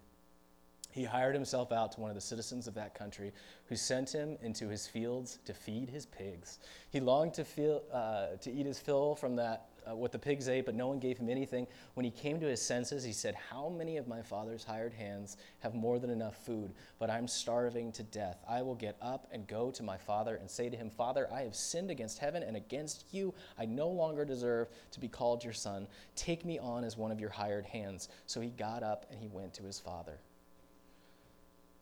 [0.92, 3.32] He hired himself out to one of the citizens of that country
[3.68, 6.58] who sent him into his fields to feed his pigs.
[6.90, 10.48] He longed to, feel, uh, to eat his fill from that uh, what the pigs
[10.48, 11.66] ate, but no one gave him anything.
[11.94, 15.36] When he came to his senses, he said, How many of my father's hired hands
[15.60, 16.72] have more than enough food?
[16.98, 18.42] But I'm starving to death.
[18.48, 21.42] I will get up and go to my father and say to him, Father, I
[21.42, 23.34] have sinned against heaven and against you.
[23.58, 25.86] I no longer deserve to be called your son.
[26.14, 28.08] Take me on as one of your hired hands.
[28.26, 30.18] So he got up and he went to his father.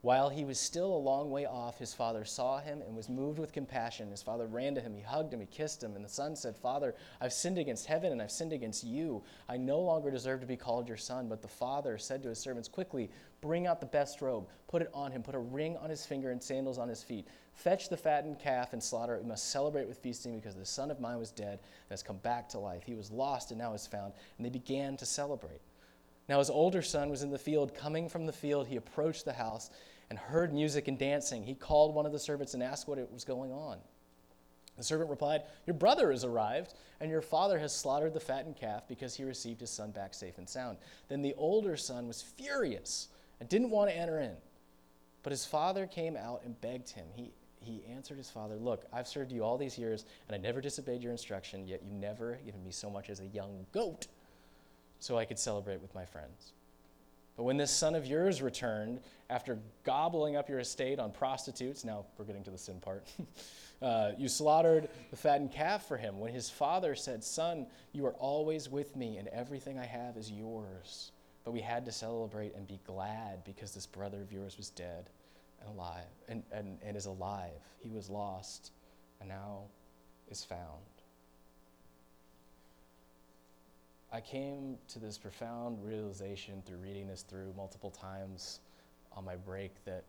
[0.05, 3.39] While he was still a long way off, his father saw him and was moved
[3.39, 4.11] with compassion.
[4.11, 6.59] His father ran to him, he hugged him, he kissed him, and the son said,
[6.59, 9.23] Father, I've sinned against heaven and I've sinned against you.
[9.49, 11.27] I no longer deserve to be called your son.
[11.27, 13.09] But the father said to his servants, Quickly,
[13.41, 16.33] bring out the best robe, put it on him, put a ring on his finger
[16.33, 17.27] and sandals on his feet.
[17.55, 19.23] Fetch the fattened calf and slaughter it.
[19.23, 22.19] We must celebrate with feasting because the son of mine was dead and has come
[22.19, 22.83] back to life.
[22.85, 24.13] He was lost and now is found.
[24.37, 25.63] And they began to celebrate.
[26.29, 27.75] Now his older son was in the field.
[27.75, 29.71] Coming from the field, he approached the house
[30.11, 31.43] and heard music and dancing.
[31.43, 33.79] He called one of the servants and asked what it was going on.
[34.77, 38.89] The servant replied, Your brother has arrived, and your father has slaughtered the fattened calf
[38.89, 40.79] because he received his son back safe and sound.
[41.09, 43.09] Then the older son was furious
[43.41, 44.37] and didn't want to enter in.
[45.23, 47.07] But his father came out and begged him.
[47.15, 50.61] He, he answered his father, Look, I've served you all these years, and I never
[50.61, 54.09] disobeyed your instruction, yet you never given me so much as a young goat
[54.99, 56.53] so I could celebrate with my friends.
[57.37, 62.07] But when this son of yours returned, after gobbling up your estate on prostitutes, now
[62.17, 63.07] we're getting to the sin part,
[63.83, 66.21] uh, you slaughtered the fattened calf for him.
[66.21, 70.31] When his father said, Son, you are always with me, and everything I have is
[70.31, 71.11] yours.
[71.45, 75.11] But we had to celebrate and be glad because this brother of yours was dead
[75.61, 77.51] and alive and, and, and is alive.
[77.81, 78.71] He was lost
[79.21, 79.65] and now
[80.29, 80.94] is found.
[84.15, 88.61] I came to this profound realization through reading this through multiple times
[89.11, 90.05] on my break that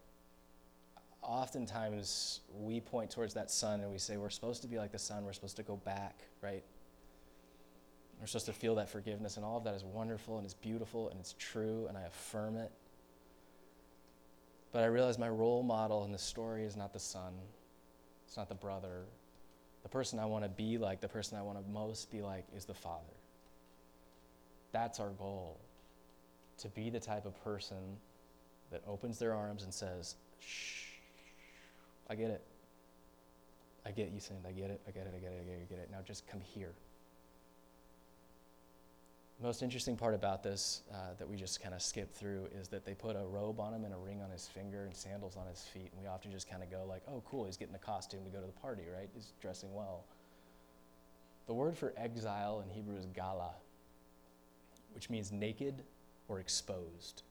[1.23, 4.99] oftentimes we point towards that sun and we say we're supposed to be like the
[4.99, 6.63] sun, we're supposed to go back, right?
[8.19, 11.09] We're supposed to feel that forgiveness, and all of that is wonderful and it's beautiful
[11.09, 12.71] and it's true, and I affirm it.
[14.71, 17.33] But I realize my role model in the story is not the son,
[18.27, 19.05] it's not the brother.
[19.81, 22.45] The person I want to be like, the person I want to most be like,
[22.55, 23.01] is the father.
[24.75, 25.57] That's our goal
[26.57, 27.95] to be the type of person
[28.71, 30.87] that opens their arms and says, Shh,
[32.09, 32.43] I get it.
[33.85, 34.45] I get you sinned.
[34.45, 34.81] I get it.
[34.85, 35.13] I get it.
[35.15, 35.39] I get it.
[35.39, 35.61] I get it.
[35.61, 35.89] I get it.
[35.93, 36.73] Now just come here.
[39.39, 42.67] The most interesting part about this uh, that we just kind of skip through is
[42.67, 45.37] that they put a robe on him and a ring on his finger and sandals
[45.37, 45.89] on his feet.
[45.93, 48.29] And we often just kind of go like, oh, cool, he's getting a costume to
[48.29, 49.07] go to the party, right?
[49.13, 50.03] He's dressing well.
[51.47, 53.51] The word for exile in Hebrew is gala
[54.95, 55.83] which means naked
[56.27, 57.21] or exposed.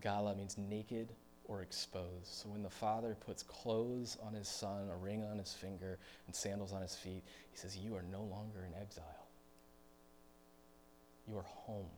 [0.00, 1.08] Gala means naked
[1.46, 2.26] or exposed.
[2.26, 6.36] So when the father puts clothes on his son, a ring on his finger, and
[6.36, 9.26] sandals on his feet, he says, You are no longer in exile.
[11.28, 11.90] You are home.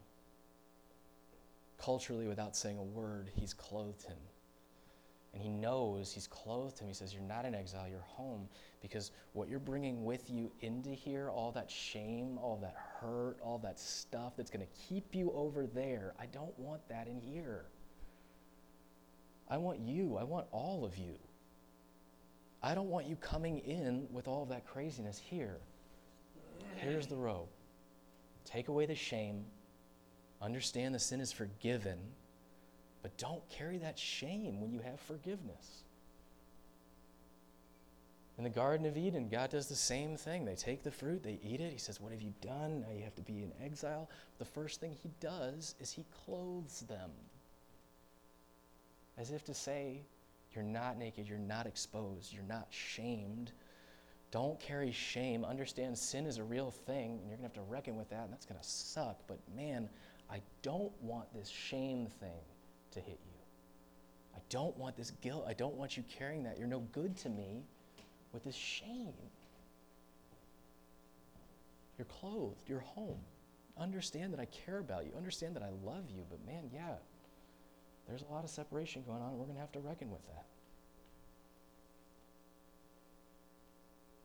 [1.78, 4.16] Culturally, without saying a word, he's clothed him.
[5.34, 6.88] And he knows he's clothed him.
[6.88, 8.48] He says, You're not in exile, you're home.
[8.80, 13.58] Because what you're bringing with you into here, all that shame, all that hurt, all
[13.58, 17.66] that stuff that's going to keep you over there, I don't want that in here.
[19.50, 20.16] I want you.
[20.16, 21.14] I want all of you.
[22.62, 25.58] I don't want you coming in with all of that craziness here.
[26.76, 27.48] Here's the robe.
[28.44, 29.44] Take away the shame.
[30.40, 31.98] Understand the sin is forgiven.
[33.02, 35.84] But don't carry that shame when you have forgiveness.
[38.38, 40.44] In the Garden of Eden, God does the same thing.
[40.44, 41.72] They take the fruit, they eat it.
[41.72, 42.80] He says, What have you done?
[42.80, 44.08] Now you have to be in exile.
[44.38, 47.10] The first thing he does is he clothes them.
[49.16, 50.02] As if to say,
[50.54, 53.50] You're not naked, you're not exposed, you're not shamed.
[54.30, 55.44] Don't carry shame.
[55.44, 58.24] Understand sin is a real thing, and you're going to have to reckon with that,
[58.24, 59.18] and that's going to suck.
[59.26, 59.88] But man,
[60.30, 62.42] I don't want this shame thing
[62.98, 63.32] to hit you.
[64.34, 65.44] I don't want this guilt.
[65.48, 66.58] I don't want you carrying that.
[66.58, 67.64] You're no good to me
[68.32, 69.14] with this shame.
[71.96, 73.18] You're clothed, you're home.
[73.76, 75.12] Understand that I care about you.
[75.16, 76.22] Understand that I love you.
[76.28, 76.94] But man, yeah,
[78.08, 80.24] there's a lot of separation going on, and we're going to have to reckon with
[80.26, 80.44] that.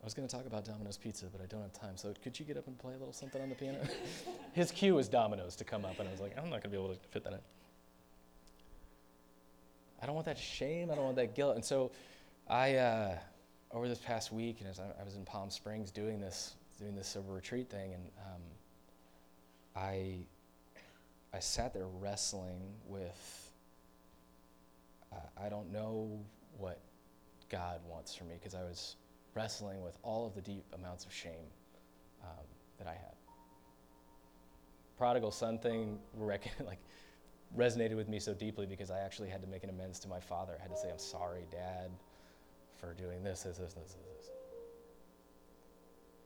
[0.01, 1.95] I was going to talk about Domino's Pizza, but I don't have time.
[1.95, 3.79] So could you get up and play a little something on the piano?
[4.53, 6.69] His cue was Domino's to come up, and I was like, I'm not going to
[6.69, 7.39] be able to fit that in.
[10.03, 10.91] I don't want that shame.
[10.91, 11.55] I don't want that guilt.
[11.55, 11.89] And so
[12.49, 13.15] I, uh,
[13.71, 16.93] over this past week, and as I, I, was in Palm Springs doing this, doing
[16.93, 18.41] this sober retreat thing, and um,
[19.77, 20.15] I,
[21.33, 23.51] I sat there wrestling with,
[25.13, 26.19] uh, I don't know
[26.57, 26.81] what
[27.49, 28.97] God wants for me because I was
[29.35, 31.47] wrestling with all of the deep amounts of shame
[32.21, 32.45] um,
[32.77, 33.15] that I had.
[34.97, 36.79] Prodigal son thing, like,
[37.57, 40.19] resonated with me so deeply because I actually had to make an amends to my
[40.19, 40.53] father.
[40.59, 41.91] I had to say, I'm sorry, Dad,
[42.77, 44.29] for doing this, this, this, this, this.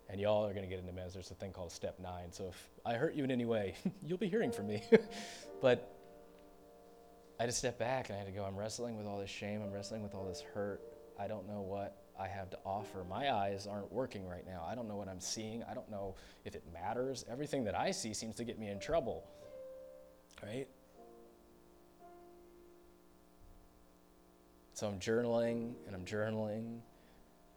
[0.09, 1.13] And y'all are going to get an amends.
[1.13, 2.32] There's a thing called step nine.
[2.32, 3.75] So if I hurt you in any way,
[4.05, 4.82] you'll be hearing from me.
[5.61, 5.93] but
[7.39, 9.30] I had to step back and I had to go, I'm wrestling with all this
[9.30, 9.61] shame.
[9.61, 10.82] I'm wrestling with all this hurt.
[11.19, 13.03] I don't know what I have to offer.
[13.03, 14.65] My eyes aren't working right now.
[14.67, 15.63] I don't know what I'm seeing.
[15.69, 16.15] I don't know
[16.45, 17.25] if it matters.
[17.30, 19.23] Everything that I see seems to get me in trouble.
[20.41, 20.67] Right?
[24.78, 26.82] So I'm journaling and I'm journaling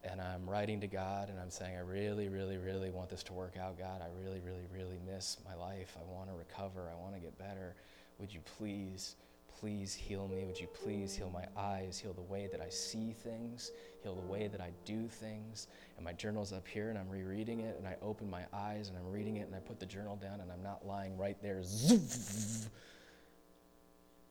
[0.03, 3.33] and I'm writing to God and I'm saying, I really, really, really want this to
[3.33, 4.01] work out, God.
[4.01, 5.95] I really, really, really miss my life.
[5.99, 6.89] I want to recover.
[6.91, 7.75] I want to get better.
[8.17, 9.17] Would you please,
[9.59, 10.45] please heal me?
[10.45, 14.21] Would you please heal my eyes, heal the way that I see things, heal the
[14.21, 15.67] way that I do things?
[15.97, 18.97] And my journal's up here and I'm rereading it and I open my eyes and
[18.97, 21.61] I'm reading it and I put the journal down and I'm not lying right there.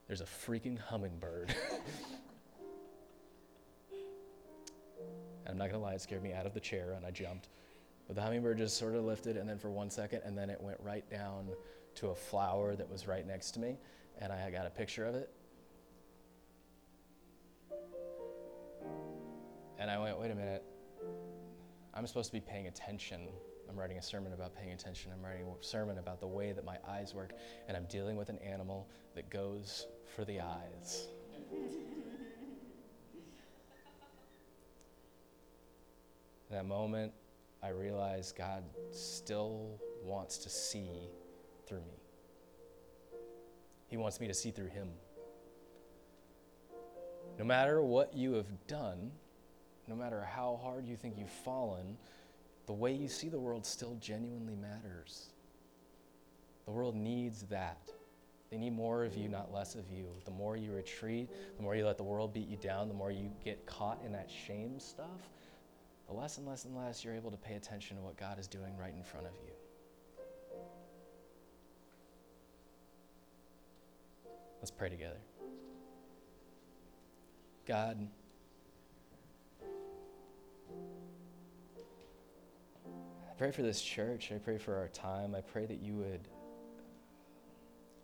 [0.09, 1.55] There's a freaking hummingbird.
[5.51, 7.49] I'm not gonna lie, it scared me out of the chair and I jumped.
[8.07, 10.61] But the hummingbird just sort of lifted and then for one second and then it
[10.61, 11.49] went right down
[11.97, 13.77] to a flower that was right next to me
[14.21, 15.31] and I got a picture of it.
[19.79, 20.63] And I went, wait a minute,
[21.95, 23.23] I'm supposed to be paying attention.
[23.69, 25.11] I'm writing a sermon about paying attention.
[25.13, 27.33] I'm writing a sermon about the way that my eyes work,
[27.67, 31.09] and I'm dealing with an animal that goes for the eyes.
[36.51, 37.13] That moment,
[37.63, 41.09] I realized God still wants to see
[41.67, 42.01] through me.
[43.87, 44.89] He wants me to see through Him.
[47.39, 49.11] No matter what you have done,
[49.87, 51.97] no matter how hard you think you've fallen,
[52.67, 55.31] the way you see the world still genuinely matters.
[56.67, 57.91] The world needs that.
[58.51, 60.07] They need more of you, not less of you.
[60.25, 63.11] The more you retreat, the more you let the world beat you down, the more
[63.11, 65.31] you get caught in that shame stuff,
[66.13, 68.77] less and less and less you're able to pay attention to what God is doing
[68.77, 69.53] right in front of you.
[74.61, 75.21] Let's pray together.
[77.67, 78.07] God,
[79.63, 79.67] I
[83.39, 84.33] pray for this church.
[84.35, 85.35] I pray for our time.
[85.35, 86.29] I pray that you would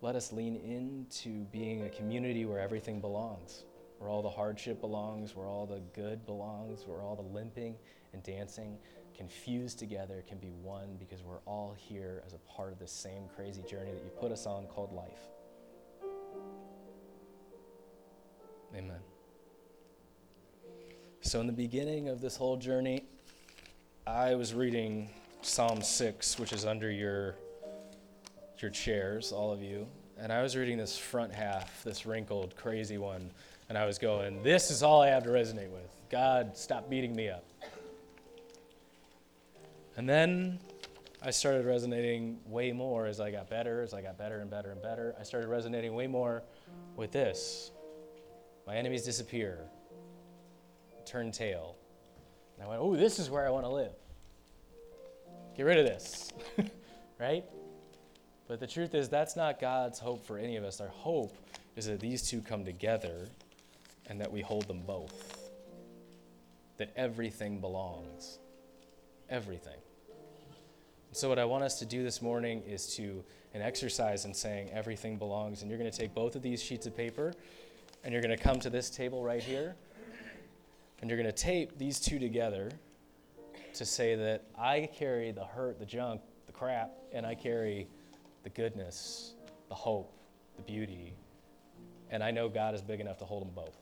[0.01, 3.65] let us lean into being a community where everything belongs
[3.99, 7.77] where all the hardship belongs, where all the good belongs, where all the limping
[8.13, 8.79] and dancing
[9.17, 12.93] can fuse together can be one because we're all here as a part of this
[12.93, 15.21] same crazy journey that you put us on called life.
[18.75, 19.01] Amen.
[21.23, 23.05] So, in the beginning of this whole journey,
[24.07, 25.09] I was reading
[25.43, 27.37] Psalm 6, which is under your,
[28.59, 29.87] your chairs, all of you.
[30.19, 33.31] And I was reading this front half, this wrinkled, crazy one
[33.69, 35.91] and I was going, this is all I have to resonate with.
[36.11, 37.45] God, stop beating me up.
[39.97, 40.61] And then
[41.23, 44.71] I started resonating way more as I got better, as I got better and better
[44.71, 45.15] and better.
[45.19, 46.43] I started resonating way more
[46.97, 47.71] with this.
[48.67, 49.61] My enemies disappear,
[51.07, 51.77] turn tail.
[52.57, 53.93] And I went, oh, this is where I want to live.
[55.57, 56.33] Get rid of this,
[57.19, 57.45] right?
[58.49, 60.81] But the truth is, that's not God's hope for any of us.
[60.81, 61.35] Our hope
[61.75, 63.29] is that these two come together
[64.09, 65.51] and that we hold them both.
[66.77, 68.39] that everything belongs.
[69.29, 69.79] Everything.
[71.13, 73.25] So, what I want us to do this morning is to
[73.55, 75.63] an exercise in saying everything belongs.
[75.63, 77.33] And you're going to take both of these sheets of paper
[78.05, 79.75] and you're going to come to this table right here
[81.01, 82.71] and you're going to tape these two together
[83.75, 87.89] to say that I carry the hurt, the junk, the crap, and I carry
[88.43, 89.35] the goodness,
[89.69, 90.13] the hope,
[90.57, 91.15] the beauty.
[92.11, 93.77] And I know God is big enough to hold them both.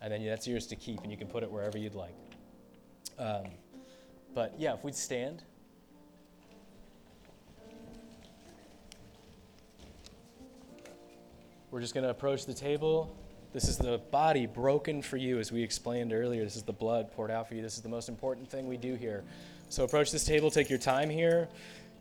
[0.00, 2.14] And then that's yours to keep, and you can put it wherever you'd like.
[3.18, 3.44] Um,
[4.34, 5.42] but yeah, if we'd stand.
[11.70, 13.16] We're just going to approach the table.
[13.52, 16.44] This is the body broken for you, as we explained earlier.
[16.44, 17.62] This is the blood poured out for you.
[17.62, 19.24] This is the most important thing we do here.
[19.68, 21.48] So approach this table, take your time here.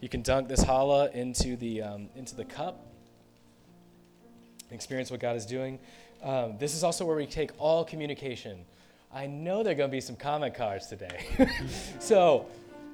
[0.02, 2.86] You can dunk this challah into the, um, into the cup.
[4.72, 5.80] Experience what God is doing.
[6.24, 8.66] Um, this is also where we take all communication.
[9.14, 11.26] I know there are going to be some comment cards today.
[12.00, 12.46] so,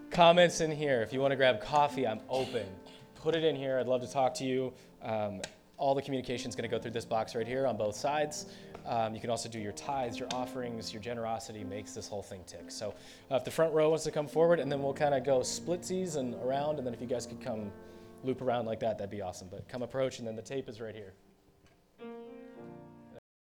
[0.09, 1.03] comments in here.
[1.03, 2.65] If you want to grab coffee, I'm open.
[3.13, 3.77] Put it in here.
[3.77, 4.73] I'd love to talk to you.
[5.03, 5.41] Um,
[5.77, 8.47] all the communication is going to go through this box right here on both sides.
[8.87, 12.41] Um, you can also do your tithes, your offerings, your generosity makes this whole thing
[12.47, 12.71] tick.
[12.71, 12.95] So
[13.29, 15.41] uh, if the front row wants to come forward, and then we'll kind of go
[15.41, 17.71] splitsies and around, and then if you guys could come
[18.23, 19.49] loop around like that, that'd be awesome.
[19.51, 21.13] But come approach, and then the tape is right here.